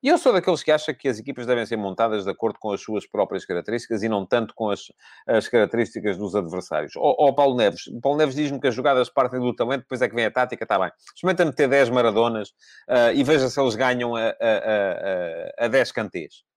E 0.03 0.09
eu 0.09 0.19
sou 0.19 0.33
daqueles 0.33 0.63
que 0.63 0.71
acham 0.71 0.95
que 0.95 1.09
as 1.09 1.19
equipas 1.19 1.47
devem 1.47 1.67
ser 1.67 1.77
montadas 1.77 2.25
de 2.25 2.31
acordo 2.31 2.59
com 2.59 2.73
as 2.73 2.81
suas 2.81 3.07
próprias 3.07 3.45
características 3.45 4.03
e 4.03 4.09
não 4.09 4.25
tanto 4.25 4.55
com 4.55 4.71
as, 4.71 4.93
as 5.27 5.49
características 5.49 6.17
dos 6.17 6.35
adversários. 6.35 6.93
Ó 6.97 7.33
Paulo 7.33 7.57
Neves, 7.57 7.87
o 7.89 8.01
Paulo 8.01 8.19
Neves 8.19 8.35
diz-me 8.35 8.61
que 8.61 8.69
as 8.69 8.75
jogadas 8.75 9.09
partem 9.09 9.41
do 9.41 9.55
talento, 9.55 9.83
depois 9.83 10.01
é 10.03 10.09
que 10.09 10.15
vem 10.15 10.27
a 10.27 10.31
tática, 10.31 10.65
está 10.65 10.79
bem. 10.79 10.91
Experimenta 11.15 11.45
meter 11.45 11.69
10 11.69 11.91
maradonas 11.91 12.51
uh, 12.89 13.13
e 13.15 13.25
veja 13.25 13.49
se 13.49 13.61
eles 13.61 13.75
ganham 13.75 14.15
a, 14.15 14.29
a, 14.29 15.63
a, 15.63 15.65
a 15.67 15.69
10 15.69 15.93
cantês. 15.93 16.49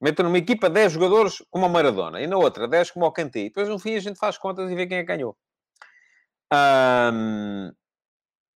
Meta 0.00 0.22
numa 0.22 0.38
equipa 0.38 0.70
10 0.70 0.92
jogadores 0.92 1.42
como 1.50 1.66
a 1.66 1.68
Maradona 1.68 2.20
e 2.20 2.26
na 2.26 2.36
outra 2.36 2.68
10 2.68 2.92
como 2.92 3.06
o 3.06 3.12
Kanté. 3.12 3.40
E 3.40 3.44
depois 3.44 3.68
no 3.68 3.78
fim 3.78 3.96
a 3.96 4.00
gente 4.00 4.18
faz 4.18 4.38
contas 4.38 4.70
e 4.70 4.74
vê 4.74 4.86
quem 4.86 4.98
é 4.98 5.00
que 5.00 5.08
ganhou. 5.08 5.36
Um, 6.52 7.72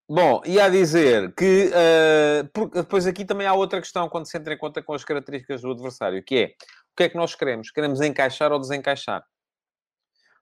Bom, 0.10 0.42
e 0.46 0.60
a 0.60 0.68
dizer 0.68 1.34
que 1.36 1.68
uh, 1.68 2.48
porque 2.54 2.80
depois 2.82 3.08
aqui 3.08 3.24
também 3.24 3.48
há 3.48 3.54
outra 3.54 3.80
questão 3.80 4.10
quando 4.10 4.26
se 4.26 4.38
entra 4.38 4.54
em 4.54 4.58
conta 4.58 4.82
com 4.84 4.94
as 4.94 5.06
características 5.06 5.62
do 5.62 5.72
adversário, 5.72 6.22
que 6.24 6.36
é 6.36 6.46
o 6.92 6.96
que 6.98 7.04
é 7.04 7.10
que 7.10 7.16
nós 7.16 7.34
queremos? 7.34 7.72
Queremos 7.72 8.02
encaixar 8.02 8.52
ou 8.52 8.60
desencaixar? 8.60 9.24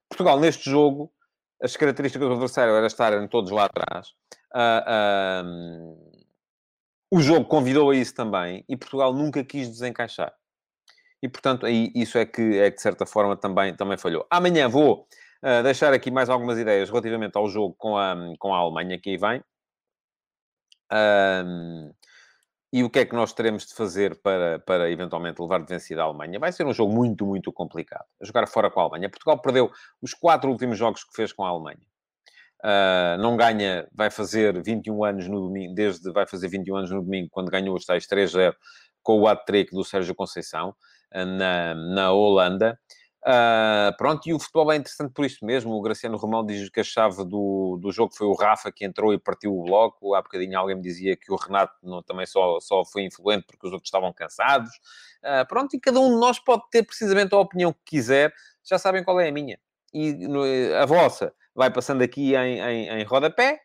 Portugal, 0.08 0.40
neste 0.40 0.68
jogo, 0.68 1.12
as 1.62 1.76
características 1.76 2.26
do 2.26 2.32
adversário 2.32 2.74
era 2.74 2.86
estarem 2.86 3.28
todos 3.28 3.52
lá 3.52 3.66
atrás. 3.66 4.08
Uh, 4.52 5.44
uh, 5.46 6.20
o 7.12 7.20
jogo 7.20 7.44
convidou 7.46 7.90
a 7.90 7.94
isso 7.94 8.14
também 8.14 8.64
e 8.68 8.76
Portugal 8.76 9.12
nunca 9.12 9.44
quis 9.44 9.68
desencaixar. 9.68 10.34
E, 11.22 11.28
portanto, 11.28 11.66
aí, 11.66 11.92
isso 11.94 12.16
é 12.18 12.24
que, 12.24 12.58
é 12.58 12.70
que, 12.70 12.76
de 12.76 12.82
certa 12.82 13.04
forma, 13.04 13.36
também, 13.36 13.74
também 13.76 13.98
falhou. 13.98 14.26
Amanhã 14.30 14.68
vou 14.68 15.06
uh, 15.42 15.62
deixar 15.62 15.92
aqui 15.92 16.10
mais 16.10 16.28
algumas 16.28 16.58
ideias 16.58 16.88
relativamente 16.88 17.36
ao 17.36 17.48
jogo 17.48 17.74
com 17.78 17.96
a, 17.96 18.16
com 18.38 18.54
a 18.54 18.58
Alemanha, 18.58 18.98
que 18.98 19.10
aí 19.10 19.16
vem. 19.18 19.42
Um, 20.92 21.92
e 22.72 22.84
o 22.84 22.90
que 22.90 23.00
é 23.00 23.04
que 23.04 23.14
nós 23.14 23.32
teremos 23.32 23.66
de 23.66 23.74
fazer 23.74 24.20
para, 24.22 24.60
para 24.60 24.90
eventualmente 24.90 25.42
levar 25.42 25.60
de 25.60 25.66
vencida 25.66 26.02
a 26.02 26.04
Alemanha? 26.04 26.38
Vai 26.38 26.52
ser 26.52 26.64
um 26.64 26.72
jogo 26.72 26.92
muito, 26.92 27.26
muito 27.26 27.52
complicado. 27.52 28.04
A 28.20 28.24
jogar 28.24 28.46
fora 28.46 28.70
com 28.70 28.78
a 28.78 28.84
Alemanha. 28.84 29.10
Portugal 29.10 29.40
perdeu 29.40 29.72
os 30.00 30.14
quatro 30.14 30.48
últimos 30.48 30.78
jogos 30.78 31.02
que 31.02 31.12
fez 31.12 31.32
com 31.32 31.44
a 31.44 31.48
Alemanha. 31.48 31.80
Uh, 32.62 33.18
não 33.20 33.36
ganha, 33.36 33.88
vai 33.92 34.10
fazer 34.10 34.62
21 34.62 35.02
anos 35.02 35.26
no 35.26 35.40
domingo, 35.40 35.74
desde 35.74 36.12
vai 36.12 36.26
fazer 36.26 36.46
21 36.46 36.76
anos 36.76 36.90
no 36.90 37.02
domingo, 37.02 37.28
quando 37.30 37.50
ganhou 37.50 37.74
os 37.74 37.86
tais 37.86 38.06
3-0 38.06 38.54
com 39.02 39.18
o 39.18 39.26
hat-trick 39.26 39.72
do 39.72 39.82
Sérgio 39.82 40.14
Conceição 40.14 40.74
uh, 41.14 41.24
na, 41.24 41.74
na 41.74 42.12
Holanda. 42.12 42.78
Uh, 43.22 43.94
pronto, 43.98 44.26
e 44.26 44.32
o 44.32 44.38
futebol 44.38 44.72
é 44.72 44.76
interessante 44.76 45.12
por 45.12 45.24
isto 45.24 45.44
mesmo. 45.44 45.72
O 45.74 45.82
Graciano 45.82 46.16
Romão 46.16 46.44
diz 46.44 46.70
que 46.70 46.80
a 46.80 46.84
chave 46.84 47.24
do, 47.24 47.78
do 47.80 47.92
jogo 47.92 48.14
foi 48.14 48.26
o 48.26 48.32
Rafa 48.32 48.72
que 48.72 48.84
entrou 48.84 49.12
e 49.12 49.18
partiu 49.18 49.52
o 49.52 49.64
bloco. 49.64 50.14
Há 50.14 50.22
bocadinho 50.22 50.58
alguém 50.58 50.76
me 50.76 50.82
dizia 50.82 51.16
que 51.16 51.30
o 51.30 51.36
Renato 51.36 51.74
não, 51.82 52.02
também 52.02 52.24
só, 52.24 52.58
só 52.60 52.84
foi 52.84 53.02
influente 53.02 53.44
porque 53.46 53.66
os 53.66 53.72
outros 53.72 53.88
estavam 53.88 54.12
cansados. 54.12 54.70
Uh, 55.22 55.46
pronto, 55.46 55.76
e 55.76 55.80
cada 55.80 56.00
um 56.00 56.14
de 56.14 56.20
nós 56.20 56.38
pode 56.38 56.62
ter 56.70 56.82
precisamente 56.82 57.34
a 57.34 57.38
opinião 57.38 57.72
que 57.72 57.80
quiser. 57.84 58.32
Já 58.64 58.78
sabem 58.78 59.04
qual 59.04 59.20
é 59.20 59.28
a 59.28 59.32
minha. 59.32 59.58
E 59.92 60.12
no, 60.26 60.42
a 60.80 60.86
vossa 60.86 61.34
vai 61.54 61.70
passando 61.70 62.02
aqui 62.02 62.34
em, 62.34 62.60
em, 62.60 62.88
em 62.88 63.04
rodapé. 63.04 63.60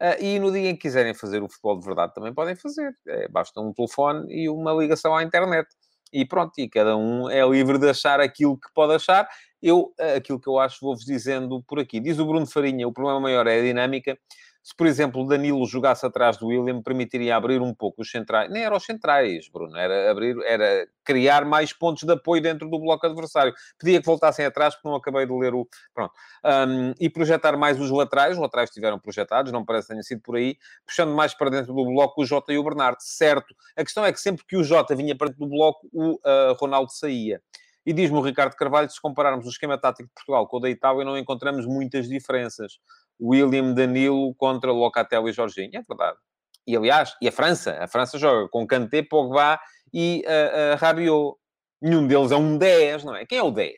Uh, 0.00 0.16
e 0.18 0.38
no 0.38 0.50
dia 0.50 0.70
em 0.70 0.74
que 0.74 0.82
quiserem 0.82 1.12
fazer 1.12 1.42
o 1.42 1.48
futebol 1.48 1.78
de 1.78 1.84
verdade 1.84 2.14
também 2.14 2.32
podem 2.32 2.54
fazer. 2.54 2.96
É, 3.08 3.28
basta 3.28 3.60
um 3.60 3.72
telefone 3.72 4.32
e 4.32 4.48
uma 4.48 4.72
ligação 4.72 5.14
à 5.14 5.22
internet 5.22 5.68
e 6.12 6.24
pronto, 6.24 6.52
e 6.58 6.68
cada 6.68 6.96
um 6.96 7.28
é 7.30 7.46
livre 7.48 7.78
de 7.78 7.88
achar 7.88 8.20
aquilo 8.20 8.56
que 8.56 8.68
pode 8.74 8.94
achar. 8.94 9.28
Eu, 9.62 9.92
eh, 9.98 10.16
aquilo 10.16 10.40
que 10.40 10.48
eu 10.48 10.58
acho, 10.58 10.78
vou-vos 10.80 11.04
dizendo 11.04 11.62
por 11.62 11.78
aqui. 11.78 12.00
Diz 12.00 12.18
o 12.18 12.26
Bruno 12.26 12.46
Farinha, 12.46 12.88
o 12.88 12.92
problema 12.92 13.20
maior 13.20 13.46
é 13.46 13.58
a 13.58 13.62
dinâmica. 13.62 14.18
Se, 14.62 14.76
por 14.76 14.86
exemplo, 14.86 15.26
Danilo 15.26 15.64
jogasse 15.66 16.04
atrás 16.04 16.36
do 16.36 16.48
William, 16.48 16.82
permitiria 16.82 17.34
abrir 17.34 17.62
um 17.62 17.74
pouco 17.74 18.02
os 18.02 18.10
centrais. 18.10 18.50
Nem 18.50 18.62
era 18.62 18.76
os 18.76 18.84
centrais, 18.84 19.48
Bruno. 19.48 19.74
Era 19.76 20.10
abrir, 20.10 20.36
era 20.44 20.86
criar 21.02 21.46
mais 21.46 21.72
pontos 21.72 22.02
de 22.02 22.12
apoio 22.12 22.42
dentro 22.42 22.68
do 22.68 22.78
bloco 22.78 23.06
adversário. 23.06 23.54
Pedia 23.78 24.00
que 24.00 24.06
voltassem 24.06 24.44
atrás, 24.44 24.74
porque 24.74 24.88
não 24.88 24.96
acabei 24.96 25.24
de 25.24 25.32
ler 25.32 25.54
o... 25.54 25.66
Pronto. 25.94 26.12
Um, 26.44 26.92
e 27.00 27.08
projetar 27.08 27.56
mais 27.56 27.80
os 27.80 27.90
laterais. 27.90 28.34
Os 28.34 28.38
laterais 28.38 28.68
estiveram 28.68 28.98
projetados, 28.98 29.50
não 29.50 29.64
parece 29.64 29.88
que 29.88 29.94
tenha 29.94 30.02
sido 30.02 30.20
por 30.20 30.36
aí. 30.36 30.58
Puxando 30.86 31.14
mais 31.14 31.32
para 31.32 31.50
dentro 31.50 31.72
do 31.72 31.84
bloco 31.86 32.20
o 32.20 32.26
Jota 32.26 32.52
e 32.52 32.58
o 32.58 32.62
Bernardo. 32.62 32.98
Certo. 33.00 33.54
A 33.74 33.82
questão 33.82 34.04
é 34.04 34.12
que 34.12 34.20
sempre 34.20 34.44
que 34.46 34.56
o 34.56 34.62
Jota 34.62 34.94
vinha 34.94 35.16
para 35.16 35.28
dentro 35.28 35.46
do 35.46 35.50
bloco, 35.50 35.88
o 35.90 36.16
uh, 36.16 36.54
Ronaldo 36.60 36.92
saía. 36.92 37.40
E 37.84 37.94
diz-me 37.94 38.18
o 38.18 38.20
Ricardo 38.20 38.54
Carvalho, 38.56 38.90
se 38.90 39.00
compararmos 39.00 39.46
o 39.46 39.48
esquema 39.48 39.78
tático 39.78 40.06
de 40.06 40.14
Portugal 40.14 40.46
com 40.46 40.58
o 40.58 40.60
da 40.60 40.68
Itália, 40.68 41.02
não 41.02 41.16
encontramos 41.16 41.66
muitas 41.66 42.06
diferenças. 42.06 42.78
William 43.20 43.72
Danilo 43.74 44.34
contra 44.36 44.72
Locatelli 44.72 45.30
e 45.30 45.32
Jorginho. 45.32 45.70
É 45.74 45.82
verdade. 45.82 46.18
E, 46.66 46.76
aliás, 46.76 47.16
e 47.20 47.28
a 47.28 47.32
França? 47.32 47.76
A 47.80 47.88
França 47.88 48.18
joga 48.18 48.48
com 48.48 48.66
Kanté, 48.66 49.02
Pogba 49.02 49.60
e 49.92 50.24
uh, 50.26 50.74
uh, 50.74 50.76
Rabiot. 50.78 51.36
Nenhum 51.82 52.06
deles 52.06 52.30
é 52.30 52.36
um 52.36 52.58
10, 52.58 53.04
não 53.04 53.16
é? 53.16 53.24
Quem 53.26 53.38
é 53.38 53.42
o 53.42 53.50
10? 53.50 53.74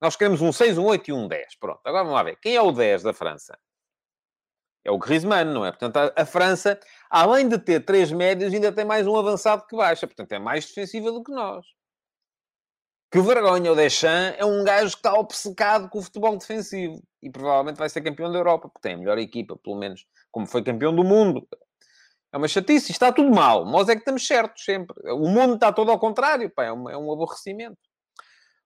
Nós 0.00 0.16
queremos 0.16 0.40
um 0.40 0.52
6, 0.52 0.78
um 0.78 0.84
8 0.84 1.10
e 1.10 1.12
um 1.12 1.28
10. 1.28 1.56
Pronto, 1.58 1.80
agora 1.84 2.04
vamos 2.04 2.16
lá 2.16 2.22
ver. 2.22 2.36
Quem 2.40 2.56
é 2.56 2.62
o 2.62 2.72
10 2.72 3.02
da 3.02 3.12
França? 3.12 3.56
É 4.84 4.90
o 4.90 4.98
Griezmann, 4.98 5.52
não 5.52 5.64
é? 5.64 5.70
Portanto, 5.70 5.96
a, 5.98 6.22
a, 6.22 6.26
França, 6.26 6.80
além 7.10 7.48
de 7.48 7.58
ter 7.58 7.84
três 7.84 8.10
médios, 8.10 8.52
ainda 8.52 8.72
tem 8.72 8.84
mais 8.84 9.06
um 9.06 9.16
avançado 9.16 9.66
que 9.66 9.76
baixa. 9.76 10.06
Portanto, 10.06 10.32
é 10.32 10.38
mais 10.38 10.66
defensiva 10.66 11.12
do 11.12 11.22
que 11.22 11.30
nós. 11.30 11.66
Que 13.10 13.20
vergonha, 13.20 13.72
o 13.72 13.74
Deschamps 13.74 14.36
é 14.38 14.44
um 14.44 14.62
gajo 14.62 14.92
que 14.92 14.98
está 14.98 15.14
obcecado 15.14 15.88
com 15.88 15.98
o 15.98 16.02
futebol 16.02 16.36
defensivo. 16.36 17.02
E 17.20 17.28
provavelmente 17.28 17.76
vai 17.76 17.88
ser 17.88 18.02
campeão 18.02 18.30
da 18.30 18.38
Europa, 18.38 18.68
porque 18.68 18.88
tem 18.88 18.94
a 18.94 18.98
melhor 18.98 19.18
equipa, 19.18 19.56
pelo 19.56 19.76
menos, 19.76 20.06
como 20.30 20.46
foi 20.46 20.62
campeão 20.62 20.94
do 20.94 21.02
mundo. 21.02 21.46
É 22.32 22.36
uma 22.36 22.46
chatice, 22.46 22.92
está 22.92 23.12
tudo 23.12 23.34
mal. 23.34 23.64
Nós 23.64 23.88
é 23.88 23.94
que 23.94 24.00
estamos 24.00 24.24
certos 24.24 24.64
sempre. 24.64 24.96
O 25.10 25.28
mundo 25.28 25.54
está 25.54 25.72
todo 25.72 25.90
ao 25.90 25.98
contrário, 25.98 26.48
pá, 26.50 26.64
é, 26.64 26.72
um, 26.72 26.88
é 26.88 26.96
um 26.96 27.12
aborrecimento. 27.12 27.76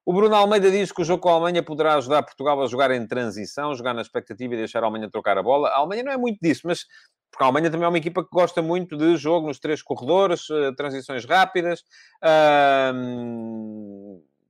O 0.04 0.12
Bruno 0.12 0.34
Almeida 0.34 0.70
diz 0.70 0.92
que 0.92 1.00
o 1.00 1.04
jogo 1.04 1.22
com 1.22 1.30
a 1.30 1.32
Alemanha 1.32 1.62
poderá 1.62 1.94
ajudar 1.94 2.22
Portugal 2.22 2.62
a 2.62 2.66
jogar 2.66 2.90
em 2.90 3.06
transição, 3.06 3.74
jogar 3.74 3.94
na 3.94 4.02
expectativa 4.02 4.52
e 4.52 4.58
deixar 4.58 4.84
a 4.84 4.86
Alemanha 4.86 5.10
trocar 5.10 5.38
a 5.38 5.42
bola. 5.42 5.70
A 5.70 5.78
Alemanha 5.78 6.02
não 6.02 6.12
é 6.12 6.18
muito 6.18 6.38
disso, 6.42 6.60
mas 6.64 6.84
porque 7.30 7.42
a 7.42 7.46
Alemanha 7.46 7.70
também 7.70 7.86
é 7.86 7.88
uma 7.88 7.96
equipa 7.96 8.22
que 8.22 8.28
gosta 8.30 8.60
muito 8.60 8.98
de 8.98 9.16
jogo 9.16 9.46
nos 9.46 9.58
três 9.58 9.82
corredores, 9.82 10.48
eh, 10.50 10.72
transições 10.76 11.24
rápidas. 11.24 11.82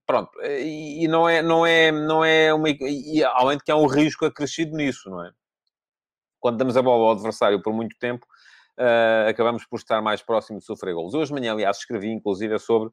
Pronto, 0.07 0.31
e, 0.43 1.07
não 1.09 1.29
é, 1.29 1.43
não 1.43 1.67
é, 1.67 1.93
não 1.93 2.25
é 2.25 2.53
uma. 2.53 2.69
E, 2.69 3.23
além 3.25 3.59
de 3.59 3.65
que 3.65 3.71
há 3.71 3.77
um 3.77 3.87
risco 3.87 4.25
acrescido 4.25 4.77
nisso, 4.77 5.11
não 5.11 5.25
é? 5.25 5.31
Quando 6.41 6.59
damos 6.59 6.77
a 6.77 6.83
bola 6.83 7.05
ao 7.05 7.13
adversário 7.13 7.63
por 7.63 7.73
muito 7.73 7.97
tempo, 7.99 8.27
uh, 8.79 9.29
acabamos 9.29 9.65
por 9.65 9.77
estar 9.77 10.01
mais 10.03 10.23
próximo 10.23 10.59
de 10.59 10.65
sofrer 10.65 10.95
golos. 10.95 11.15
Hoje 11.15 11.33
de 11.33 11.41
manhã, 11.41 11.53
aliás, 11.53 11.79
escrevi 11.79 12.11
inclusive 12.11 12.59
sobre 12.59 12.91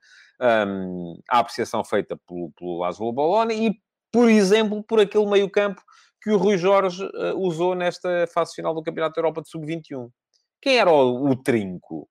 um, 0.67 1.19
a 1.29 1.39
apreciação 1.39 1.83
feita 1.83 2.17
pelo, 2.27 2.51
pelo 2.51 2.79
Laszlo 2.79 3.11
Bologna 3.11 3.53
e, 3.53 3.73
por 4.11 4.29
exemplo, 4.29 4.83
por 4.83 4.99
aquele 4.99 5.25
meio-campo 5.25 5.81
que 6.21 6.29
o 6.29 6.37
Rui 6.37 6.57
Jorge 6.57 7.03
uh, 7.03 7.37
usou 7.37 7.75
nesta 7.75 8.27
fase 8.33 8.53
final 8.53 8.73
do 8.73 8.83
Campeonato 8.83 9.15
da 9.15 9.19
Europa 9.19 9.41
de 9.41 9.49
Sub-21. 9.49 10.09
Quem 10.61 10.77
era 10.77 10.91
o, 10.91 11.29
o 11.29 11.35
trinco? 11.35 12.07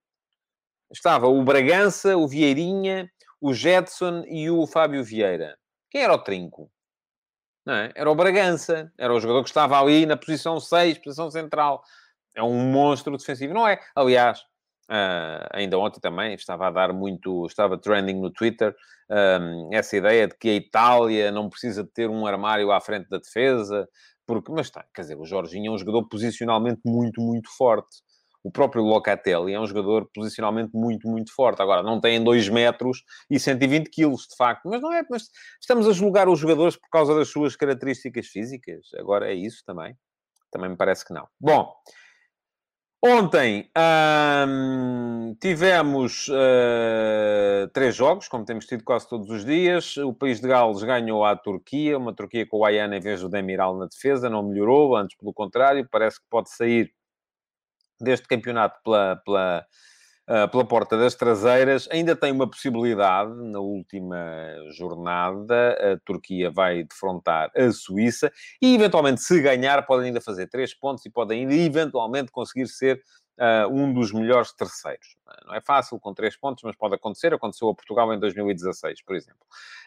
Estava 0.92 1.28
o 1.28 1.44
Bragança, 1.44 2.16
o 2.16 2.26
Vieirinha, 2.26 3.08
o 3.40 3.54
Jetson 3.54 4.24
e 4.26 4.50
o 4.50 4.66
Fábio 4.66 5.02
Vieira. 5.02 5.56
Quem 5.90 6.02
era 6.02 6.14
o 6.14 6.18
trinco? 6.18 6.70
Não 7.64 7.74
é? 7.74 7.92
Era 7.94 8.10
o 8.10 8.14
Bragança. 8.14 8.92
Era 8.98 9.12
o 9.12 9.20
jogador 9.20 9.42
que 9.42 9.50
estava 9.50 9.80
ali 9.80 10.06
na 10.06 10.16
posição 10.16 10.58
6, 10.60 10.98
posição 10.98 11.30
central 11.30 11.82
é 12.34 12.42
um 12.42 12.70
monstro 12.70 13.16
defensivo, 13.16 13.54
não 13.54 13.66
é? 13.66 13.78
Aliás, 13.94 14.40
uh, 14.90 15.46
ainda 15.52 15.78
ontem 15.78 16.00
também 16.00 16.34
estava 16.34 16.68
a 16.68 16.70
dar 16.70 16.92
muito, 16.92 17.46
estava 17.46 17.78
trending 17.78 18.20
no 18.20 18.30
Twitter 18.30 18.74
um, 19.10 19.70
essa 19.72 19.96
ideia 19.96 20.28
de 20.28 20.36
que 20.36 20.48
a 20.48 20.54
Itália 20.54 21.30
não 21.30 21.48
precisa 21.48 21.82
de 21.82 21.90
ter 21.90 22.08
um 22.08 22.26
armário 22.26 22.70
à 22.70 22.80
frente 22.80 23.08
da 23.08 23.18
defesa, 23.18 23.88
porque, 24.26 24.52
mas 24.52 24.66
está, 24.66 24.84
quer 24.94 25.02
dizer, 25.02 25.16
o 25.16 25.24
Jorginho 25.24 25.72
é 25.72 25.74
um 25.74 25.78
jogador 25.78 26.08
posicionalmente 26.08 26.80
muito, 26.84 27.20
muito 27.20 27.50
forte. 27.56 27.96
O 28.42 28.50
próprio 28.50 28.82
Locatelli 28.82 29.52
é 29.52 29.60
um 29.60 29.66
jogador 29.66 30.08
posicionalmente 30.14 30.70
muito, 30.74 31.08
muito 31.08 31.34
forte. 31.34 31.60
Agora, 31.60 31.82
não 31.82 32.00
tem 32.00 32.22
2 32.22 32.48
metros 32.48 33.02
e 33.30 33.38
120 33.38 33.90
quilos, 33.90 34.26
de 34.28 34.36
facto. 34.36 34.68
Mas 34.68 34.80
não 34.80 34.92
é, 34.92 35.04
mas 35.10 35.28
estamos 35.60 35.86
a 35.86 35.92
julgar 35.92 36.28
os 36.28 36.38
jogadores 36.38 36.76
por 36.76 36.88
causa 36.90 37.14
das 37.14 37.28
suas 37.28 37.54
características 37.56 38.26
físicas. 38.26 38.88
Agora, 38.98 39.30
é 39.30 39.34
isso 39.34 39.62
também? 39.66 39.94
Também 40.50 40.70
me 40.70 40.76
parece 40.76 41.04
que 41.04 41.12
não. 41.12 41.28
Bom, 41.38 41.72
Ontem 43.02 43.70
hum, 44.46 45.34
tivemos 45.40 46.28
uh, 46.28 47.66
três 47.72 47.96
jogos, 47.96 48.28
como 48.28 48.44
temos 48.44 48.66
tido 48.66 48.84
quase 48.84 49.08
todos 49.08 49.30
os 49.30 49.42
dias. 49.42 49.96
O 49.96 50.12
país 50.12 50.38
de 50.38 50.46
Gales 50.46 50.82
ganhou 50.82 51.24
à 51.24 51.34
Turquia, 51.34 51.96
uma 51.96 52.14
Turquia 52.14 52.46
com 52.46 52.58
o 52.58 52.64
Ayana 52.64 52.98
em 52.98 53.00
vez 53.00 53.22
do 53.22 53.30
Demiral 53.30 53.78
na 53.78 53.86
defesa, 53.86 54.28
não 54.28 54.42
melhorou, 54.42 54.94
antes 54.94 55.16
pelo 55.16 55.32
contrário, 55.32 55.88
parece 55.90 56.20
que 56.20 56.26
pode 56.28 56.50
sair 56.50 56.92
deste 58.02 58.26
campeonato 58.26 58.78
pela, 58.82 59.16
pela, 59.24 59.66
uh, 60.28 60.50
pela 60.50 60.64
porta 60.64 60.96
das 60.96 61.14
traseiras. 61.14 61.88
Ainda 61.90 62.14
tem 62.14 62.32
uma 62.32 62.48
possibilidade, 62.48 63.32
na 63.32 63.60
última 63.60 64.16
jornada, 64.76 65.72
a 65.72 65.98
Turquia 66.04 66.50
vai 66.50 66.84
defrontar 66.84 67.50
a 67.56 67.70
Suíça 67.72 68.32
e, 68.60 68.74
eventualmente, 68.74 69.22
se 69.22 69.40
ganhar, 69.40 69.84
pode 69.86 70.06
ainda 70.06 70.20
fazer 70.20 70.48
três 70.48 70.74
pontos 70.74 71.04
e 71.04 71.10
pode 71.10 71.34
ainda, 71.34 71.54
eventualmente, 71.54 72.30
conseguir 72.30 72.66
ser 72.68 73.02
uh, 73.38 73.72
um 73.72 73.92
dos 73.92 74.12
melhores 74.12 74.52
terceiros. 74.52 75.16
Não 75.46 75.54
é 75.54 75.60
fácil 75.60 75.98
com 75.98 76.14
três 76.14 76.36
pontos, 76.36 76.62
mas 76.62 76.76
pode 76.76 76.94
acontecer. 76.94 77.32
Aconteceu 77.32 77.68
a 77.68 77.74
Portugal 77.74 78.12
em 78.12 78.18
2016, 78.18 79.02
por 79.02 79.16
exemplo. 79.16 79.46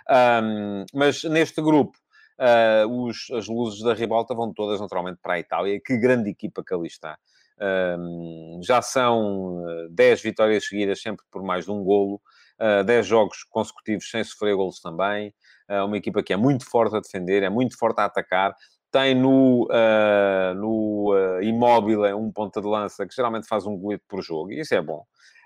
Um, 0.09 0.85
mas 0.93 1.23
neste 1.23 1.61
grupo, 1.61 1.97
Uh, 2.33 3.05
os, 3.05 3.29
as 3.31 3.47
luzes 3.47 3.83
da 3.83 3.93
ribalta 3.93 4.33
vão 4.33 4.51
todas 4.51 4.81
naturalmente 4.81 5.19
para 5.21 5.35
a 5.35 5.39
Itália. 5.39 5.79
Que 5.79 5.95
grande 5.95 6.31
equipa 6.31 6.63
que 6.63 6.73
ali 6.73 6.87
está 6.87 7.17
já 8.61 8.81
são 8.81 9.63
10 9.91 10.19
eh, 10.19 10.23
vitórias 10.23 10.67
seguidas, 10.67 11.01
sempre 11.01 11.25
por 11.31 11.43
mais 11.43 11.65
de 11.65 11.71
um 11.71 11.83
golo, 11.83 12.21
10 12.85 13.05
jogos 13.05 13.43
consecutivos 13.49 14.09
sem 14.09 14.23
sofrer 14.23 14.55
golos 14.55 14.79
também. 14.79 15.33
uma 15.85 15.97
equipa 15.97 16.23
que 16.23 16.31
é 16.31 16.37
muito 16.37 16.69
forte 16.69 16.95
a 16.95 16.99
defender, 16.99 17.43
é 17.43 17.49
muito 17.49 17.77
forte 17.77 17.99
a 17.99 18.05
atacar. 18.05 18.55
tem 18.91 19.15
no, 19.15 19.65
uh, 19.65 20.53
no 20.53 21.13
uh, 21.13 21.41
imóvel 21.41 22.15
um 22.15 22.31
ponta 22.31 22.61
de 22.61 22.67
lança 22.67 23.07
que 23.07 23.15
geralmente 23.15 23.47
faz 23.47 23.65
um 23.65 23.75
golito 23.75 24.03
por 24.07 24.21
jogo, 24.21 24.51
e 24.51 24.59
isso 24.59 24.75
é 24.75 24.81
bom. 24.81 25.03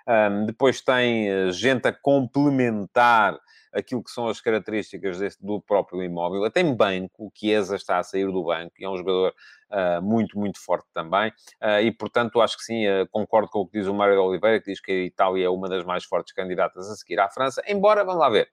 Um, 0.07 0.45
depois 0.45 0.81
tem 0.81 1.51
gente 1.51 1.87
a 1.87 1.93
complementar 1.93 3.39
aquilo 3.73 4.03
que 4.03 4.11
são 4.11 4.27
as 4.27 4.41
características 4.41 5.19
deste, 5.19 5.45
do 5.45 5.61
próprio 5.61 6.03
imóvel. 6.03 6.49
Tem 6.51 6.73
banco, 6.73 7.27
o 7.27 7.31
Chiesa 7.33 7.75
está 7.75 7.99
a 7.99 8.03
sair 8.03 8.31
do 8.31 8.43
banco 8.43 8.73
e 8.79 8.85
é 8.85 8.89
um 8.89 8.97
jogador 8.97 9.33
uh, 9.71 10.01
muito, 10.01 10.37
muito 10.37 10.59
forte 10.63 10.87
também. 10.93 11.29
Uh, 11.61 11.81
e, 11.83 11.91
portanto, 11.91 12.41
acho 12.41 12.57
que 12.57 12.63
sim, 12.63 12.87
uh, 12.87 13.07
concordo 13.09 13.49
com 13.49 13.59
o 13.59 13.67
que 13.67 13.79
diz 13.79 13.87
o 13.87 13.93
Mário 13.93 14.21
Oliveira, 14.21 14.59
que 14.59 14.71
diz 14.71 14.79
que 14.79 14.91
a 14.91 15.05
Itália 15.05 15.45
é 15.45 15.49
uma 15.49 15.69
das 15.69 15.83
mais 15.83 16.03
fortes 16.03 16.33
candidatas 16.33 16.89
a 16.89 16.95
seguir 16.95 17.19
à 17.19 17.29
França, 17.29 17.61
embora, 17.67 18.03
vamos 18.03 18.21
lá 18.21 18.29
ver, 18.29 18.49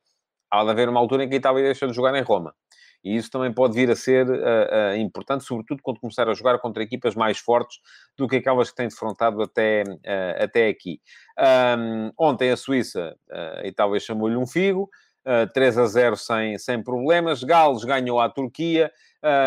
há 0.50 0.64
de 0.64 0.70
haver 0.70 0.88
uma 0.88 1.00
altura 1.00 1.24
em 1.24 1.28
que 1.28 1.34
a 1.34 1.38
Itália 1.38 1.64
deixa 1.64 1.86
de 1.86 1.92
jogar 1.92 2.14
em 2.14 2.22
Roma. 2.22 2.54
E 3.04 3.16
isso 3.16 3.30
também 3.30 3.52
pode 3.52 3.74
vir 3.74 3.90
a 3.90 3.96
ser 3.96 4.26
uh, 4.26 4.32
uh, 4.32 4.96
importante, 4.96 5.44
sobretudo 5.44 5.82
quando 5.82 6.00
começar 6.00 6.28
a 6.28 6.34
jogar 6.34 6.58
contra 6.58 6.82
equipas 6.82 7.14
mais 7.14 7.38
fortes 7.38 7.78
do 8.16 8.26
que 8.26 8.36
aquelas 8.36 8.70
que 8.70 8.76
têm 8.76 8.88
defrontado 8.88 9.42
até, 9.42 9.82
uh, 9.82 10.42
até 10.44 10.68
aqui. 10.68 11.00
Um, 11.38 12.10
ontem 12.18 12.50
a 12.50 12.56
Suíça, 12.56 13.14
a 13.30 13.66
Itália 13.66 14.00
chamou-lhe 14.00 14.36
um 14.36 14.46
figo, 14.46 14.88
uh, 15.24 15.52
3 15.52 15.78
a 15.78 15.86
0 15.86 16.16
sem, 16.16 16.58
sem 16.58 16.82
problemas. 16.82 17.42
Gales 17.42 17.84
ganhou 17.84 18.20
à 18.20 18.28
Turquia, 18.28 18.90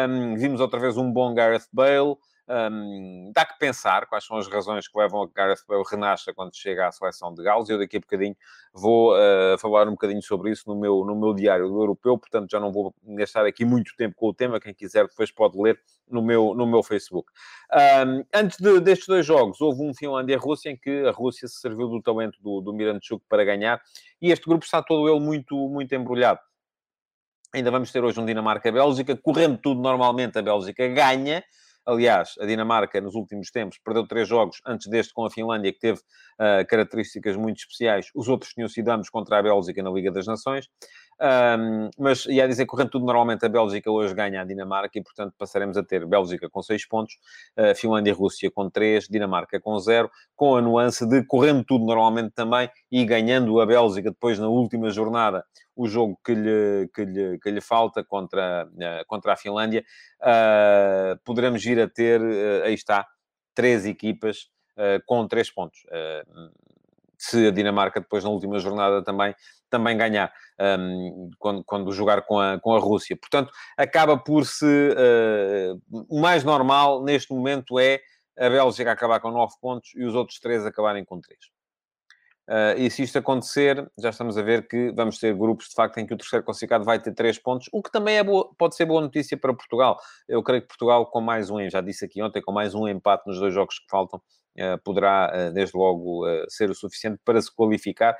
um, 0.10 0.36
vimos 0.36 0.60
outra 0.60 0.80
vez 0.80 0.98
um 0.98 1.12
bom 1.12 1.34
Gareth 1.34 1.68
Bale. 1.72 2.16
Um, 2.50 3.32
dá 3.34 3.46
que 3.46 3.60
pensar 3.60 4.06
quais 4.08 4.26
são 4.26 4.38
as 4.38 4.48
razões 4.48 4.88
que 4.88 4.98
levam 4.98 5.24
a 5.24 5.28
que 5.28 5.34
Gareth 5.34 5.66
Bale 5.68 5.84
renasça 5.90 6.34
quando 6.34 6.56
chega 6.56 6.88
à 6.88 6.92
seleção 6.92 7.34
de 7.34 7.44
Gales. 7.44 7.68
Eu 7.68 7.78
daqui 7.78 7.98
a 7.98 8.00
bocadinho 8.00 8.36
vou 8.74 9.14
uh, 9.14 9.58
falar 9.60 9.88
um 9.88 9.92
bocadinho 9.92 10.22
sobre 10.22 10.52
isso 10.52 10.64
no 10.68 10.80
meu, 10.80 11.04
no 11.04 11.16
meu 11.16 11.34
diário 11.34 11.68
do 11.68 11.82
europeu, 11.82 12.18
portanto 12.18 12.50
já 12.50 12.60
não 12.60 12.72
vou 12.72 12.96
gastar 13.04 13.46
aqui 13.46 13.66
muito 13.66 13.94
tempo 13.98 14.16
com 14.16 14.30
o 14.30 14.34
tema. 14.34 14.60
Quem 14.62 14.74
quiser 14.74 15.08
depois 15.08 15.30
pode 15.30 15.58
ler 15.62 15.78
no 16.10 16.22
meu, 16.22 16.54
no 16.54 16.66
meu 16.66 16.82
Facebook. 16.82 17.30
Um, 17.74 18.24
antes 18.34 18.58
de, 18.58 18.80
destes 18.80 19.08
dois 19.08 19.26
jogos, 19.26 19.60
houve 19.60 19.84
um 19.84 19.94
Finlândia-Rússia 19.94 20.70
em 20.70 20.78
que 20.78 21.06
a 21.06 21.12
Rússia 21.12 21.50
se 21.50 21.60
serviu 21.60 21.90
do 21.90 22.02
talento 22.02 22.42
do, 22.42 22.62
do 22.62 22.74
Miranchuk 22.74 23.24
para 23.28 23.44
ganhar 23.44 23.82
e 24.22 24.32
este 24.32 24.46
grupo 24.46 24.64
está 24.64 24.82
todo 24.82 25.10
ele 25.10 25.20
muito, 25.20 25.56
muito 25.68 25.94
embrulhado. 25.94 26.40
Ainda 27.54 27.72
vamos 27.72 27.92
ter 27.92 28.04
hoje 28.04 28.20
um 28.20 28.26
Dinamarca-Bélgica, 28.26 29.16
correndo 29.18 29.58
tudo 29.58 29.82
normalmente, 29.82 30.38
a 30.38 30.42
Bélgica 30.42 30.88
ganha, 30.90 31.44
Aliás, 31.88 32.36
a 32.42 32.46
Dinamarca, 32.46 33.00
nos 33.00 33.16
últimos 33.16 33.50
tempos, 33.50 33.80
perdeu 33.82 34.06
três 34.06 34.28
jogos 34.28 34.62
antes 34.66 34.88
deste 34.88 35.14
com 35.14 35.24
a 35.24 35.32
Finlândia, 35.32 35.72
que 35.72 35.80
teve 35.80 36.00
uh, 36.00 36.68
características 36.68 37.38
muito 37.38 37.60
especiais. 37.60 38.08
Os 38.14 38.28
outros 38.28 38.52
tinham 38.52 38.68
sido 38.68 38.90
ambos 38.90 39.10
contra 39.10 39.40
a 39.40 39.42
Bélgica 39.42 39.82
na 39.82 39.90
Liga 39.90 40.12
das 40.12 40.28
Nações. 40.28 40.68
Um, 41.20 41.90
mas 41.98 42.26
ia 42.28 42.48
dizer, 42.48 42.66
correndo 42.68 42.92
tudo 42.92 43.06
normalmente, 43.06 43.44
a 43.46 43.50
Bélgica 43.50 43.90
hoje 43.90 44.14
ganha 44.14 44.42
a 44.42 44.44
Dinamarca 44.44 45.00
e, 45.00 45.04
portanto, 45.04 45.34
passaremos 45.38 45.76
a 45.76 45.84
ter 45.84 46.06
Bélgica 46.06 46.50
com 46.50 46.62
6 46.62 46.88
pontos, 46.88 47.16
uh, 47.58 47.76
Finlândia 47.76 48.12
e 48.12 48.14
Rússia 48.14 48.52
com 48.52 48.70
3, 48.70 49.08
Dinamarca 49.08 49.60
com 49.60 49.78
0, 49.80 50.12
com 50.36 50.56
a 50.56 50.62
nuance 50.62 51.08
de 51.08 51.24
correndo 51.26 51.64
tudo 51.64 51.86
normalmente 51.86 52.32
também 52.34 52.70
e 52.92 53.04
ganhando 53.04 53.60
a 53.60 53.66
Bélgica 53.66 54.12
depois 54.12 54.38
na 54.38 54.48
última 54.48 54.90
jornada 54.92 55.44
o 55.76 55.88
jogo 55.88 56.20
que 56.24 56.34
lhe, 56.34 56.90
que 56.94 57.06
lhe, 57.06 57.40
que 57.40 57.52
lhe 57.52 57.62
falta 57.62 58.04
contra, 58.04 58.68
uh, 58.68 59.06
contra 59.08 59.34
a 59.34 59.38
Finlândia, 59.38 59.84
uh, 60.22 61.18
poderemos 61.24 61.64
vir 61.64 61.80
a 61.80 61.88
ter, 61.88 62.22
aí 62.64 62.74
está, 62.74 63.08
três 63.56 63.86
equipas 63.86 64.50
com 65.08 65.28
3 65.28 65.50
pontos 65.50 65.80
se 67.18 67.48
a 67.48 67.52
Dinamarca 67.52 68.00
depois 68.00 68.24
na 68.24 68.30
última 68.30 68.60
jornada 68.60 69.04
também, 69.04 69.34
também 69.70 69.98
ganhar, 69.98 70.32
um, 70.80 71.30
quando, 71.40 71.64
quando 71.64 71.92
jogar 71.92 72.22
com 72.24 72.40
a, 72.40 72.60
com 72.60 72.76
a 72.76 72.80
Rússia. 72.80 73.18
Portanto, 73.18 73.52
acaba 73.78 74.18
por 74.18 74.46
se... 74.46 74.66
Uh, 74.66 75.82
o 76.10 76.20
mais 76.20 76.44
normal 76.44 77.04
neste 77.04 77.34
momento 77.34 77.80
é 77.80 78.00
a 78.38 78.50
Bélgica 78.50 78.92
acabar 78.92 79.20
com 79.20 79.32
9 79.32 79.54
pontos 79.60 79.92
e 79.96 80.04
os 80.06 80.14
outros 80.14 80.40
3 80.40 80.66
acabarem 80.66 81.04
com 81.04 81.20
3. 81.20 81.57
Uh, 82.48 82.80
e 82.80 82.90
se 82.90 83.04
isto 83.04 83.18
acontecer, 83.18 83.86
já 84.00 84.10
estamos 84.10 84.38
a 84.38 84.42
ver 84.42 84.70
que 84.70 84.90
vamos 84.94 85.20
ter 85.20 85.36
grupos, 85.36 85.68
de 85.68 85.76
facto, 85.76 85.98
em 85.98 86.08
que 86.08 86.14
o 86.14 86.18
terceiro 86.18 86.46
classificado 86.46 86.86
vai 86.86 86.98
ter 86.98 87.14
3 87.14 87.38
pontos, 87.40 87.68
o 87.74 87.84
que 87.84 87.92
também 87.92 88.16
é 88.18 88.24
boa, 88.24 88.50
pode 88.58 88.74
ser 88.76 88.86
boa 88.86 89.02
notícia 89.02 89.38
para 89.38 89.54
Portugal. 89.54 90.00
Eu 90.30 90.42
creio 90.42 90.62
que 90.62 90.70
Portugal, 90.70 91.06
com 91.08 91.20
mais 91.20 91.50
um, 91.50 91.70
já 91.70 91.82
disse 91.82 92.06
aqui 92.06 92.22
ontem, 92.22 92.42
com 92.42 92.54
mais 92.54 92.74
um 92.74 92.88
empate 92.88 93.28
nos 93.28 93.38
dois 93.38 93.54
jogos 93.54 93.80
que 93.80 93.86
faltam, 93.90 94.22
eh, 94.56 94.78
poderá, 94.78 95.30
eh, 95.34 95.52
desde 95.52 95.78
logo, 95.78 96.26
ser 96.48 96.70
o 96.70 96.74
suficiente 96.74 97.20
para 97.26 97.42
se 97.42 97.54
qualificar, 97.54 98.18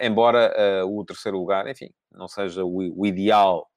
embora 0.00 0.84
o 0.86 1.04
terceiro 1.04 1.38
lugar, 1.38 1.68
enfim, 1.68 1.90
não 2.10 2.26
seja 2.26 2.64
o, 2.64 3.06
ideal 3.06 3.68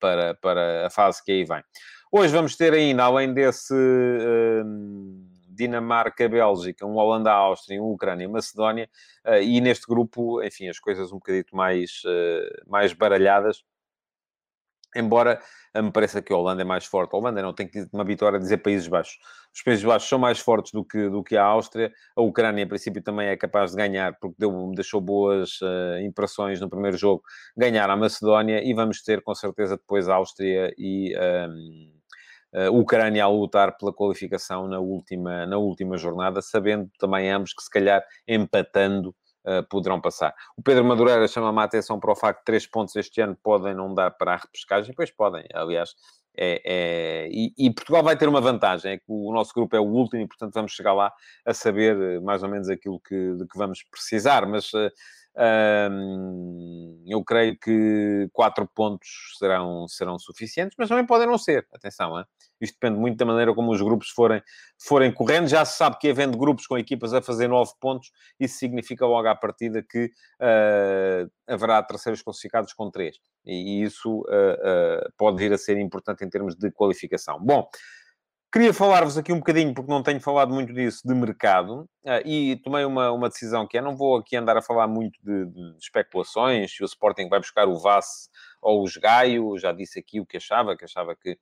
para, 0.00 0.34
para 0.34 0.86
a 0.86 0.90
fase 0.90 1.22
que 1.24 1.32
aí 1.32 1.44
vem. 1.44 1.62
Hoje 2.10 2.32
vamos 2.32 2.56
ter 2.56 2.72
ainda, 2.72 3.04
além 3.04 3.32
desse 3.32 3.74
Dinamarca-Bélgica, 5.56 6.86
um 6.86 6.96
Holanda-Áustria, 6.96 7.82
um 7.82 7.92
Ucrânia-Macedónia, 7.92 8.88
e 9.42 9.60
neste 9.60 9.86
grupo, 9.86 10.42
enfim, 10.42 10.68
as 10.68 10.78
coisas 10.78 11.10
um 11.10 11.16
bocadito 11.16 11.56
mais, 11.56 12.02
mais 12.66 12.92
baralhadas, 12.92 13.64
embora 14.94 15.40
me 15.82 15.90
pareça 15.90 16.22
que 16.22 16.32
a 16.32 16.36
Holanda 16.36 16.62
é 16.62 16.64
mais 16.64 16.84
forte. 16.84 17.14
A 17.14 17.18
Holanda 17.18 17.42
não 17.42 17.52
tem 17.52 17.68
que 17.68 17.86
uma 17.92 18.04
vitória 18.04 18.38
a 18.38 18.40
dizer 18.40 18.58
Países 18.58 18.88
Baixos. 18.88 19.18
Os 19.54 19.62
Países 19.62 19.84
Baixos 19.84 20.08
são 20.08 20.18
mais 20.18 20.38
fortes 20.38 20.72
do 20.72 20.84
que, 20.84 21.08
do 21.08 21.22
que 21.22 21.36
a 21.36 21.44
Áustria. 21.44 21.92
A 22.16 22.22
Ucrânia, 22.22 22.62
em 22.62 22.68
princípio, 22.68 23.02
também 23.02 23.28
é 23.28 23.36
capaz 23.36 23.72
de 23.72 23.76
ganhar, 23.76 24.16
porque 24.18 24.36
deu, 24.38 24.72
deixou 24.74 25.00
boas 25.00 25.60
uh, 25.60 25.98
impressões 26.02 26.60
no 26.60 26.68
primeiro 26.68 26.96
jogo, 26.96 27.22
ganhar 27.56 27.88
a 27.90 27.96
Macedónia 27.96 28.62
e 28.62 28.72
vamos 28.74 29.02
ter, 29.02 29.22
com 29.22 29.34
certeza, 29.34 29.76
depois 29.76 30.08
a 30.08 30.14
Áustria 30.14 30.72
e 30.78 31.14
um, 31.48 31.95
a 32.56 32.70
Ucrânia 32.70 33.24
a 33.24 33.28
lutar 33.28 33.76
pela 33.76 33.92
qualificação 33.92 34.66
na 34.66 34.78
última, 34.78 35.44
na 35.46 35.58
última 35.58 35.98
jornada, 35.98 36.40
sabendo 36.40 36.90
também 36.98 37.30
ambos 37.30 37.52
que, 37.52 37.62
se 37.62 37.70
calhar, 37.70 38.02
empatando, 38.26 39.14
uh, 39.46 39.62
poderão 39.68 40.00
passar. 40.00 40.34
O 40.56 40.62
Pedro 40.62 40.84
Madureira 40.84 41.28
chama-me 41.28 41.60
a 41.60 41.64
atenção 41.64 42.00
para 42.00 42.12
o 42.12 42.16
facto 42.16 42.40
de 42.40 42.44
três 42.44 42.66
pontos 42.66 42.96
este 42.96 43.20
ano 43.20 43.36
podem 43.42 43.74
não 43.74 43.94
dar 43.94 44.10
para 44.10 44.34
a 44.34 44.36
repescagem, 44.36 44.94
pois 44.94 45.10
podem, 45.10 45.44
aliás. 45.54 45.94
É, 46.38 46.60
é... 46.66 47.28
E, 47.30 47.54
e, 47.56 47.70
Portugal 47.70 48.02
vai 48.02 48.16
ter 48.16 48.28
uma 48.28 48.42
vantagem, 48.42 48.92
é 48.92 48.96
que 48.98 49.04
o 49.08 49.32
nosso 49.32 49.54
grupo 49.54 49.74
é 49.74 49.80
o 49.80 49.84
último 49.84 50.22
e, 50.22 50.26
portanto, 50.26 50.52
vamos 50.52 50.72
chegar 50.72 50.92
lá 50.92 51.10
a 51.46 51.54
saber 51.54 51.96
eh, 51.98 52.20
mais 52.20 52.42
ou 52.42 52.48
menos 52.50 52.68
aquilo 52.68 53.00
que, 53.00 53.34
de 53.34 53.46
que 53.46 53.56
vamos 53.56 53.82
precisar, 53.84 54.46
mas 54.46 54.70
uh, 54.74 54.90
eu 57.06 57.22
creio 57.24 57.58
que 57.58 58.28
quatro 58.32 58.66
pontos 58.74 59.08
serão, 59.38 59.86
serão 59.88 60.18
suficientes, 60.18 60.74
mas 60.78 60.88
também 60.88 61.06
podem 61.06 61.26
não 61.26 61.38
ser. 61.38 61.66
Atenção, 61.72 62.18
hein? 62.18 62.24
isto 62.60 62.74
depende 62.80 62.98
muito 62.98 63.16
da 63.16 63.24
maneira 63.24 63.54
como 63.54 63.70
os 63.70 63.80
grupos 63.80 64.08
forem, 64.08 64.42
forem 64.78 65.12
correndo. 65.12 65.46
Já 65.46 65.64
se 65.64 65.76
sabe 65.76 65.98
que 65.98 66.08
havendo 66.08 66.38
grupos 66.38 66.66
com 66.66 66.78
equipas 66.78 67.12
a 67.12 67.20
fazer 67.20 67.48
nove 67.48 67.72
pontos, 67.80 68.10
isso 68.40 68.58
significa 68.58 69.06
logo 69.06 69.28
à 69.28 69.34
partida 69.34 69.82
que 69.82 70.06
uh, 70.06 71.30
haverá 71.46 71.82
terceiros 71.82 72.22
classificados 72.22 72.72
com 72.72 72.90
três. 72.90 73.16
E, 73.44 73.82
isso 73.82 74.20
uh, 74.20 74.22
uh, 74.22 75.12
pode 75.16 75.36
vir 75.36 75.52
a 75.52 75.58
ser 75.58 75.78
importante 75.78 76.24
em 76.24 76.30
termos 76.30 76.56
de 76.56 76.70
qualificação. 76.70 77.38
Bom, 77.40 77.68
Queria 78.56 78.72
falar-vos 78.72 79.18
aqui 79.18 79.34
um 79.34 79.38
bocadinho, 79.38 79.74
porque 79.74 79.90
não 79.90 80.02
tenho 80.02 80.18
falado 80.18 80.50
muito 80.50 80.72
disso, 80.72 81.06
de 81.06 81.14
mercado, 81.14 81.82
uh, 82.06 82.22
e 82.26 82.56
tomei 82.64 82.86
uma, 82.86 83.12
uma 83.12 83.28
decisão 83.28 83.66
que 83.68 83.76
é, 83.76 83.82
não 83.82 83.94
vou 83.94 84.16
aqui 84.16 84.34
andar 84.34 84.56
a 84.56 84.62
falar 84.62 84.88
muito 84.88 85.20
de, 85.22 85.44
de 85.44 85.76
especulações, 85.78 86.74
se 86.74 86.82
o 86.82 86.86
Sporting 86.86 87.28
vai 87.28 87.38
buscar 87.38 87.68
o 87.68 87.78
Vasse 87.78 88.30
ou 88.62 88.82
o 88.82 88.86
Gaio, 88.98 89.58
já 89.58 89.72
disse 89.72 89.98
aqui 89.98 90.20
o 90.20 90.24
que 90.24 90.38
achava, 90.38 90.74
que 90.74 90.86
achava 90.86 91.14
que 91.14 91.36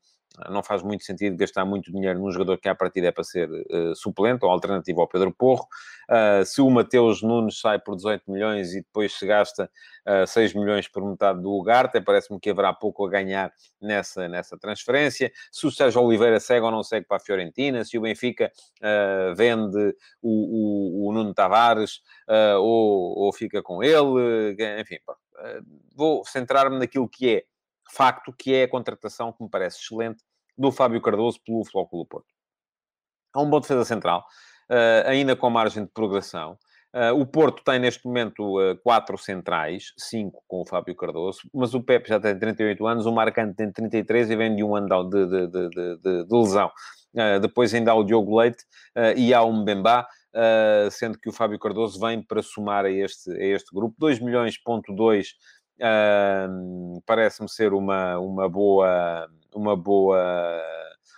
não 0.51 0.63
faz 0.63 0.83
muito 0.83 1.05
sentido 1.05 1.37
gastar 1.37 1.65
muito 1.65 1.93
dinheiro 1.93 2.19
num 2.19 2.31
jogador 2.31 2.59
que 2.59 2.69
à 2.69 2.75
partida 2.75 3.09
é 3.09 3.13
para 3.13 3.23
ser 3.23 3.49
uh, 3.49 3.95
suplente 3.95 4.45
ou 4.45 4.51
alternativo 4.51 5.01
ao 5.01 5.09
Pedro 5.09 5.33
Porro. 5.33 5.67
Uh, 6.11 6.45
se 6.45 6.61
o 6.61 6.69
Mateus 6.71 7.23
Nunes 7.23 7.61
sai 7.61 7.79
por 7.79 7.95
18 7.95 8.31
milhões 8.31 8.73
e 8.75 8.81
depois 8.81 9.13
se 9.13 9.27
gasta 9.27 9.71
uh, 10.07 10.27
6 10.27 10.55
milhões 10.55 10.89
por 10.89 11.09
metade 11.09 11.41
do 11.41 11.53
Ugarte, 11.53 12.01
parece-me 12.01 12.41
que 12.41 12.51
haverá 12.51 12.73
pouco 12.73 13.07
a 13.07 13.11
ganhar 13.11 13.53
nessa, 13.81 14.29
nessa 14.29 14.59
transferência. 14.59 15.31
Se 15.53 15.67
o 15.67 15.71
Sérgio 15.71 16.03
Oliveira 16.03 16.41
segue 16.41 16.65
ou 16.65 16.73
não 16.73 16.83
segue 16.83 17.07
para 17.07 17.19
a 17.19 17.21
Fiorentina, 17.21 17.85
se 17.85 17.97
o 17.97 18.01
Benfica 18.01 18.51
uh, 18.81 19.35
vende 19.37 19.95
o, 20.21 21.05
o, 21.05 21.09
o 21.09 21.13
Nuno 21.13 21.33
Tavares 21.33 22.01
ou, 22.59 23.19
ou 23.19 23.33
fica 23.33 23.63
com 23.63 23.83
ele, 23.83 24.57
enfim, 24.81 24.97
vou 25.95 26.25
centrar-me 26.25 26.79
naquilo 26.79 27.09
que 27.09 27.37
é 27.37 27.45
facto 27.93 28.33
que 28.33 28.55
é 28.55 28.65
a 28.65 28.69
contratação 28.69 29.33
que 29.33 29.43
me 29.43 29.51
parece 29.51 29.79
excelente 29.79 30.23
do 30.57 30.71
Fábio 30.71 31.01
Cardoso 31.01 31.41
pelo 31.45 31.65
Flóculo 31.65 32.07
Porto. 32.07 32.29
É 33.35 33.39
um 33.39 33.51
bom 33.51 33.61
defesa 33.61 33.85
central, 33.85 34.25
uh, 34.71 35.09
ainda 35.09 35.35
com 35.35 35.51
margem 35.51 35.85
de 35.85 35.91
progressão. 35.91 36.57
Uh, 36.95 37.21
o 37.21 37.27
Porto 37.27 37.65
tem 37.65 37.81
neste 37.81 38.07
momento 38.07 38.61
uh, 38.61 38.77
quatro 38.85 39.19
centrais, 39.19 39.93
cinco 39.99 40.45
com 40.47 40.63
o 40.63 40.67
Fábio 40.67 40.95
Cardoso, 40.95 41.41
mas 41.53 41.75
o 41.75 41.83
Pepe 41.83 42.09
já 42.09 42.21
tem 42.21 42.39
38 42.39 42.87
anos, 42.87 43.07
o 43.07 43.13
Marcante 43.13 43.57
tem 43.57 43.73
33 43.73 44.31
e 44.31 44.37
vem 44.37 44.55
de 44.55 44.63
um 44.63 44.77
ano 44.77 45.11
de, 45.11 45.27
de, 45.27 45.49
de, 45.49 46.25
de, 46.25 46.27
lesão. 46.31 46.71
Depois 47.41 47.73
ainda 47.73 47.93
há 47.93 47.95
o 47.95 48.03
Diogo 48.03 48.37
Leite 48.41 48.65
e 49.17 49.33
há 49.33 49.41
o 49.41 49.53
Mbemba, 49.53 50.05
sendo 50.91 51.17
que 51.17 51.29
o 51.29 51.33
Fábio 51.33 51.61
Cardoso 51.61 52.01
vem 52.01 52.21
para 52.21 52.43
somar 52.43 52.85
a 52.85 52.91
este, 52.91 53.31
a 53.31 53.45
este 53.45 53.73
grupo. 53.73 53.95
2 53.99 54.19
milhões, 54.19 54.61
ponto 54.61 54.93
2 54.93 55.29
parece-me 57.05 57.49
ser 57.49 57.73
uma, 57.73 58.19
uma, 58.19 58.49
boa, 58.49 59.29
uma 59.55 59.77
boa 59.77 60.63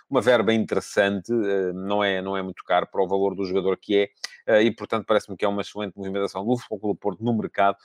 uma 0.09 0.21
verba 0.21 0.53
interessante, 0.53 1.31
não 1.73 2.03
é, 2.03 2.21
não 2.21 2.37
é 2.37 2.41
muito 2.41 2.63
caro 2.63 2.87
para 2.89 3.03
o 3.03 3.07
valor 3.07 3.35
do 3.35 3.43
jogador 3.43 3.77
que 3.77 4.09
é, 4.47 4.61
e 4.61 4.71
portanto 4.71 5.05
parece-me 5.05 5.35
que 5.35 5.43
é 5.43 5.47
uma 5.47 5.61
excelente 5.61 5.97
movimentação 5.97 6.45
do 6.45 6.57
Futebol 6.57 6.79
Clube 6.79 6.99
Porto 6.99 7.23
no 7.23 7.37
mercado, 7.37 7.77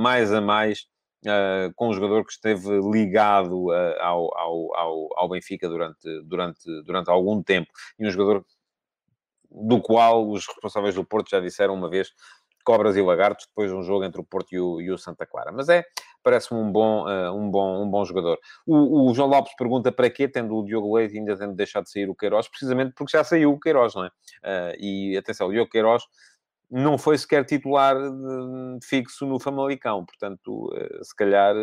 mais 0.00 0.32
a 0.32 0.40
mais 0.40 0.88
uh, 1.26 1.72
com 1.74 1.88
um 1.88 1.92
jogador 1.92 2.24
que 2.24 2.32
esteve 2.32 2.68
ligado 2.90 3.66
uh, 3.66 4.00
ao, 4.00 4.38
ao, 4.38 4.76
ao, 4.76 5.08
ao, 5.16 5.28
Benfica 5.28 5.68
durante, 5.68 6.22
durante, 6.24 6.82
durante 6.82 7.10
algum 7.10 7.42
tempo. 7.42 7.70
E 7.98 8.06
um 8.06 8.10
jogador 8.10 8.44
do 9.50 9.80
qual 9.80 10.28
os 10.28 10.46
responsáveis 10.46 10.94
do 10.94 11.04
Porto 11.04 11.30
já 11.30 11.40
disseram 11.40 11.74
uma 11.74 11.88
vez 11.88 12.12
cobras 12.66 12.96
e 12.96 13.00
lagartos 13.00 13.46
depois 13.46 13.70
de 13.70 13.76
um 13.76 13.82
jogo 13.82 14.04
entre 14.04 14.20
o 14.20 14.24
Porto 14.24 14.52
e 14.52 14.58
o, 14.58 14.80
e 14.80 14.90
o 14.90 14.98
Santa 14.98 15.24
Clara. 15.24 15.52
Mas 15.52 15.68
é, 15.68 15.84
parece-me 16.22 16.60
um 16.60 16.72
bom, 16.72 17.04
uh, 17.04 17.32
um, 17.32 17.48
bom, 17.48 17.84
um 17.84 17.88
bom 17.88 18.04
jogador. 18.04 18.36
O, 18.66 19.08
o, 19.08 19.14
João 19.14 19.28
Lopes 19.28 19.54
pergunta 19.56 19.92
para 19.92 20.10
quê, 20.10 20.26
tendo 20.26 20.56
o 20.56 20.64
Diogo 20.64 20.96
Leite 20.96 21.16
ainda 21.16 21.38
tendo 21.38 21.54
deixado 21.54 21.84
de 21.84 21.92
sair 21.92 22.10
o 22.10 22.14
Queiroz, 22.14 22.48
precisamente 22.48 22.92
porque 22.96 23.16
já 23.16 23.22
saiu 23.22 23.52
o 23.52 23.60
Queiroz, 23.60 23.94
não 23.94 24.04
é? 24.04 24.08
Uh, 24.08 24.76
e 24.80 25.16
atenção, 25.16 25.46
o 25.46 25.52
Diogo 25.52 25.70
Queiroz 25.70 26.02
não 26.68 26.98
foi 26.98 27.16
sequer 27.16 27.44
titular 27.44 27.96
fixo 28.82 29.24
no 29.24 29.38
Famalicão, 29.38 30.04
portanto, 30.04 30.74
eh, 30.76 30.98
se 31.00 31.14
calhar 31.14 31.54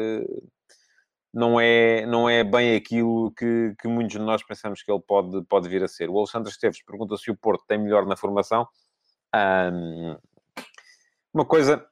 não 1.33 1.59
é, 1.59 2.05
não 2.05 2.29
é 2.29 2.41
bem 2.41 2.73
aquilo 2.73 3.29
que, 3.31 3.75
que 3.81 3.87
muitos 3.89 4.13
de 4.13 4.19
nós 4.19 4.41
pensamos 4.41 4.81
que 4.81 4.89
ele 4.89 5.01
pode, 5.05 5.43
pode 5.45 5.67
vir 5.67 5.83
a 5.83 5.89
ser. 5.89 6.09
O 6.09 6.17
Alexandre 6.17 6.49
Esteves 6.49 6.81
pergunta 6.85 7.17
se 7.17 7.29
o 7.29 7.35
Porto 7.35 7.65
tem 7.67 7.77
melhor 7.77 8.05
na 8.05 8.15
formação. 8.15 8.65
Um, 9.35 10.15
uma 11.33 11.45
coisa, 11.45 11.85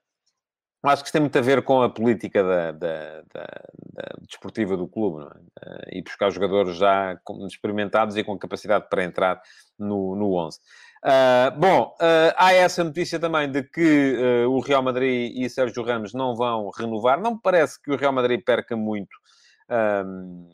acho 0.84 1.04
que 1.04 1.08
isso 1.08 1.14
tem 1.14 1.22
muito 1.22 1.38
a 1.38 1.42
ver 1.42 1.64
com 1.64 1.82
a 1.82 1.90
política 1.90 2.44
da, 2.44 2.72
da, 2.72 3.22
da, 3.34 3.64
da 3.94 4.16
desportiva 4.22 4.78
do 4.78 4.88
clube, 4.88 5.28
é? 5.62 5.98
e 5.98 6.02
buscar 6.02 6.30
jogadores 6.30 6.76
já 6.78 7.20
experimentados 7.48 8.18
e 8.18 8.24
com 8.24 8.38
capacidade 8.38 8.88
para 8.90 9.04
entrar 9.04 9.42
no, 9.78 10.16
no 10.16 10.36
11. 10.36 10.60
Uh, 11.04 11.60
bom, 11.60 11.96
uh, 12.00 12.34
há 12.38 12.54
essa 12.54 12.84
notícia 12.84 13.20
também 13.20 13.52
de 13.52 13.64
que 13.64 14.16
uh, 14.46 14.52
o 14.52 14.60
Real 14.60 14.84
Madrid 14.84 15.36
e 15.36 15.50
Sérgio 15.50 15.84
Ramos 15.84 16.14
não 16.14 16.36
vão 16.36 16.70
renovar. 16.70 17.20
Não 17.20 17.32
me 17.32 17.40
parece 17.42 17.82
que 17.82 17.92
o 17.92 17.98
Real 17.98 18.14
Madrid 18.14 18.42
perca 18.44 18.76
muito 18.76 19.10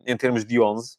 em 0.05 0.15
termos 0.15 0.45
de 0.45 0.59
11, 0.59 0.95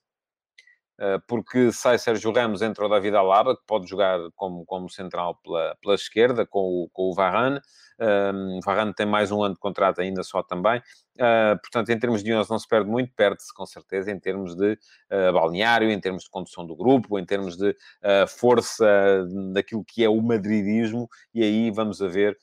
porque 1.27 1.71
sai 1.73 1.99
Sérgio 1.99 2.33
Ramos, 2.33 2.61
entra 2.61 2.85
o 2.85 2.89
David 2.89 3.15
Alaba, 3.15 3.57
que 3.57 3.63
pode 3.67 3.87
jogar 3.87 4.19
como, 4.35 4.65
como 4.67 4.91
central 4.91 5.37
pela, 5.43 5.77
pela 5.81 5.95
esquerda, 5.95 6.45
com 6.45 6.61
o, 6.61 6.89
com 6.93 7.11
o 7.11 7.15
Varane. 7.15 7.61
Um, 8.01 8.61
Varane 8.65 8.95
tem 8.95 9.07
mais 9.07 9.31
um 9.31 9.43
ano 9.43 9.55
de 9.55 9.61
contrato 9.61 10.01
ainda 10.01 10.23
só 10.23 10.43
também. 10.43 10.81
Uh, 11.19 11.59
portanto, 11.61 11.91
em 11.91 11.99
termos 11.99 12.23
de 12.23 12.33
11 12.33 12.49
não 12.49 12.59
se 12.61 12.69
perde 12.69 12.89
muito, 12.89 13.13
perde-se 13.17 13.53
com 13.53 13.67
certeza 13.67 14.09
em 14.13 14.21
termos 14.21 14.55
de 14.55 14.75
uh, 14.75 15.33
balneário, 15.33 15.91
em 15.91 15.99
termos 15.99 16.23
de 16.23 16.31
condução 16.31 16.65
do 16.65 16.77
grupo, 16.77 17.19
em 17.19 17.27
termos 17.27 17.57
de 17.57 17.71
uh, 17.71 18.29
força 18.29 19.27
daquilo 19.53 19.85
que 19.85 20.05
é 20.05 20.09
o 20.09 20.21
madridismo, 20.23 21.09
e 21.35 21.43
aí 21.43 21.71
vamos 21.73 22.01
a 22.01 22.07
ver 22.07 22.39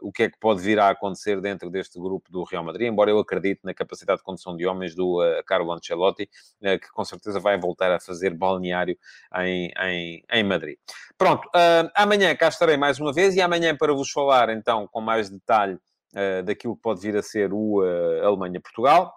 o 0.00 0.12
que 0.12 0.22
é 0.22 0.30
que 0.30 0.38
pode 0.38 0.62
vir 0.62 0.78
a 0.78 0.88
acontecer 0.88 1.40
dentro 1.40 1.68
deste 1.68 1.98
grupo 1.98 2.30
do 2.30 2.44
Real 2.44 2.62
Madrid, 2.62 2.86
embora 2.86 3.10
eu 3.10 3.18
acredite 3.18 3.62
na 3.64 3.74
capacidade 3.74 4.18
de 4.18 4.24
condução 4.24 4.56
de 4.56 4.64
homens 4.68 4.94
do 4.94 5.18
Carlo 5.44 5.72
Ancelotti, 5.72 6.30
que 6.62 6.92
com 6.92 7.04
certeza 7.04 7.40
vai 7.40 7.58
voltar 7.58 7.90
a 7.90 7.98
fazer 7.98 8.32
balneário 8.32 8.96
em, 9.38 9.72
em, 9.82 10.24
em 10.30 10.44
Madrid. 10.44 10.78
Pronto, 11.18 11.50
amanhã 11.92 12.32
cá 12.36 12.46
estarei 12.46 12.76
mais 12.76 13.00
uma 13.00 13.12
vez, 13.12 13.34
e 13.34 13.40
amanhã 13.40 13.49
para 13.78 13.92
vos 13.92 14.10
falar 14.10 14.48
então 14.50 14.86
com 14.88 15.00
mais 15.00 15.30
detalhe 15.30 15.74
uh, 15.74 16.42
daquilo 16.44 16.76
que 16.76 16.82
pode 16.82 17.00
vir 17.00 17.16
a 17.16 17.22
ser 17.22 17.52
o 17.52 17.82
uh, 17.82 18.26
Alemanha-Portugal. 18.26 19.12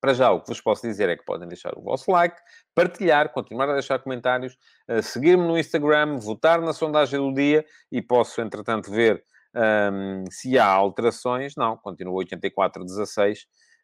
Para 0.00 0.14
já, 0.14 0.30
o 0.30 0.40
que 0.40 0.48
vos 0.48 0.60
posso 0.60 0.86
dizer 0.86 1.10
é 1.10 1.16
que 1.16 1.24
podem 1.24 1.46
deixar 1.46 1.76
o 1.76 1.82
vosso 1.82 2.10
like, 2.10 2.36
partilhar, 2.74 3.30
continuar 3.32 3.68
a 3.68 3.74
deixar 3.74 3.98
comentários, 3.98 4.56
uh, 4.88 5.02
seguir-me 5.02 5.46
no 5.46 5.58
Instagram, 5.58 6.16
votar 6.18 6.60
na 6.60 6.72
sondagem 6.72 7.20
do 7.20 7.34
dia 7.34 7.64
e 7.92 8.00
posso, 8.00 8.40
entretanto, 8.40 8.90
ver 8.90 9.22
um, 9.54 10.24
se 10.30 10.58
há 10.58 10.66
alterações. 10.66 11.54
Não, 11.56 11.76
continua 11.76 12.24
84-16. 12.24 13.40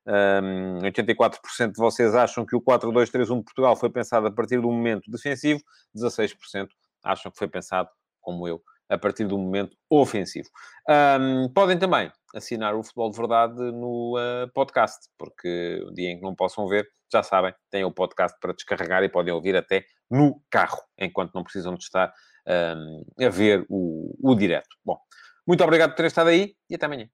Um, 0.06 0.78
84% 0.82 1.72
de 1.72 1.78
vocês 1.78 2.14
acham 2.14 2.46
que 2.46 2.54
o 2.54 2.60
4-2-3-1 2.60 3.38
de 3.38 3.44
Portugal 3.44 3.74
foi 3.74 3.90
pensado 3.90 4.28
a 4.28 4.30
partir 4.30 4.60
do 4.60 4.70
momento 4.70 5.10
defensivo, 5.10 5.60
16% 5.96 6.68
acham 7.02 7.30
que 7.30 7.38
foi 7.38 7.48
pensado, 7.48 7.88
como 8.20 8.46
eu, 8.46 8.62
a 8.88 8.98
partir 8.98 9.26
do 9.26 9.38
momento 9.38 9.76
ofensivo. 9.90 10.48
Um, 10.88 11.48
podem 11.52 11.78
também 11.78 12.10
assinar 12.34 12.74
o 12.74 12.82
Futebol 12.82 13.10
de 13.10 13.16
Verdade 13.16 13.56
no 13.56 14.16
uh, 14.16 14.50
podcast, 14.52 15.08
porque 15.18 15.82
o 15.86 15.92
dia 15.92 16.10
em 16.10 16.16
que 16.16 16.22
não 16.22 16.34
possam 16.34 16.68
ver, 16.68 16.86
já 17.12 17.22
sabem, 17.22 17.54
têm 17.70 17.84
o 17.84 17.92
podcast 17.92 18.36
para 18.40 18.52
descarregar 18.52 19.02
e 19.02 19.08
podem 19.08 19.32
ouvir 19.32 19.56
até 19.56 19.84
no 20.10 20.40
carro, 20.50 20.82
enquanto 20.98 21.34
não 21.34 21.42
precisam 21.42 21.74
de 21.74 21.82
estar 21.82 22.12
um, 22.46 23.24
a 23.24 23.28
ver 23.28 23.64
o, 23.68 24.14
o 24.22 24.34
direto. 24.34 24.68
Bom, 24.84 24.98
muito 25.46 25.62
obrigado 25.64 25.90
por 25.90 25.96
terem 25.96 26.08
estado 26.08 26.28
aí 26.28 26.54
e 26.68 26.74
até 26.74 26.86
amanhã. 26.86 27.08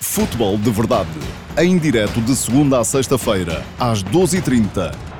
Futebol 0.00 0.58
de 0.58 0.70
Verdade, 0.70 1.08
em 1.58 1.78
direto 1.78 2.20
de 2.20 2.36
segunda 2.36 2.80
a 2.80 2.84
sexta-feira, 2.84 3.62
às 3.78 4.02
12h30 4.04 5.13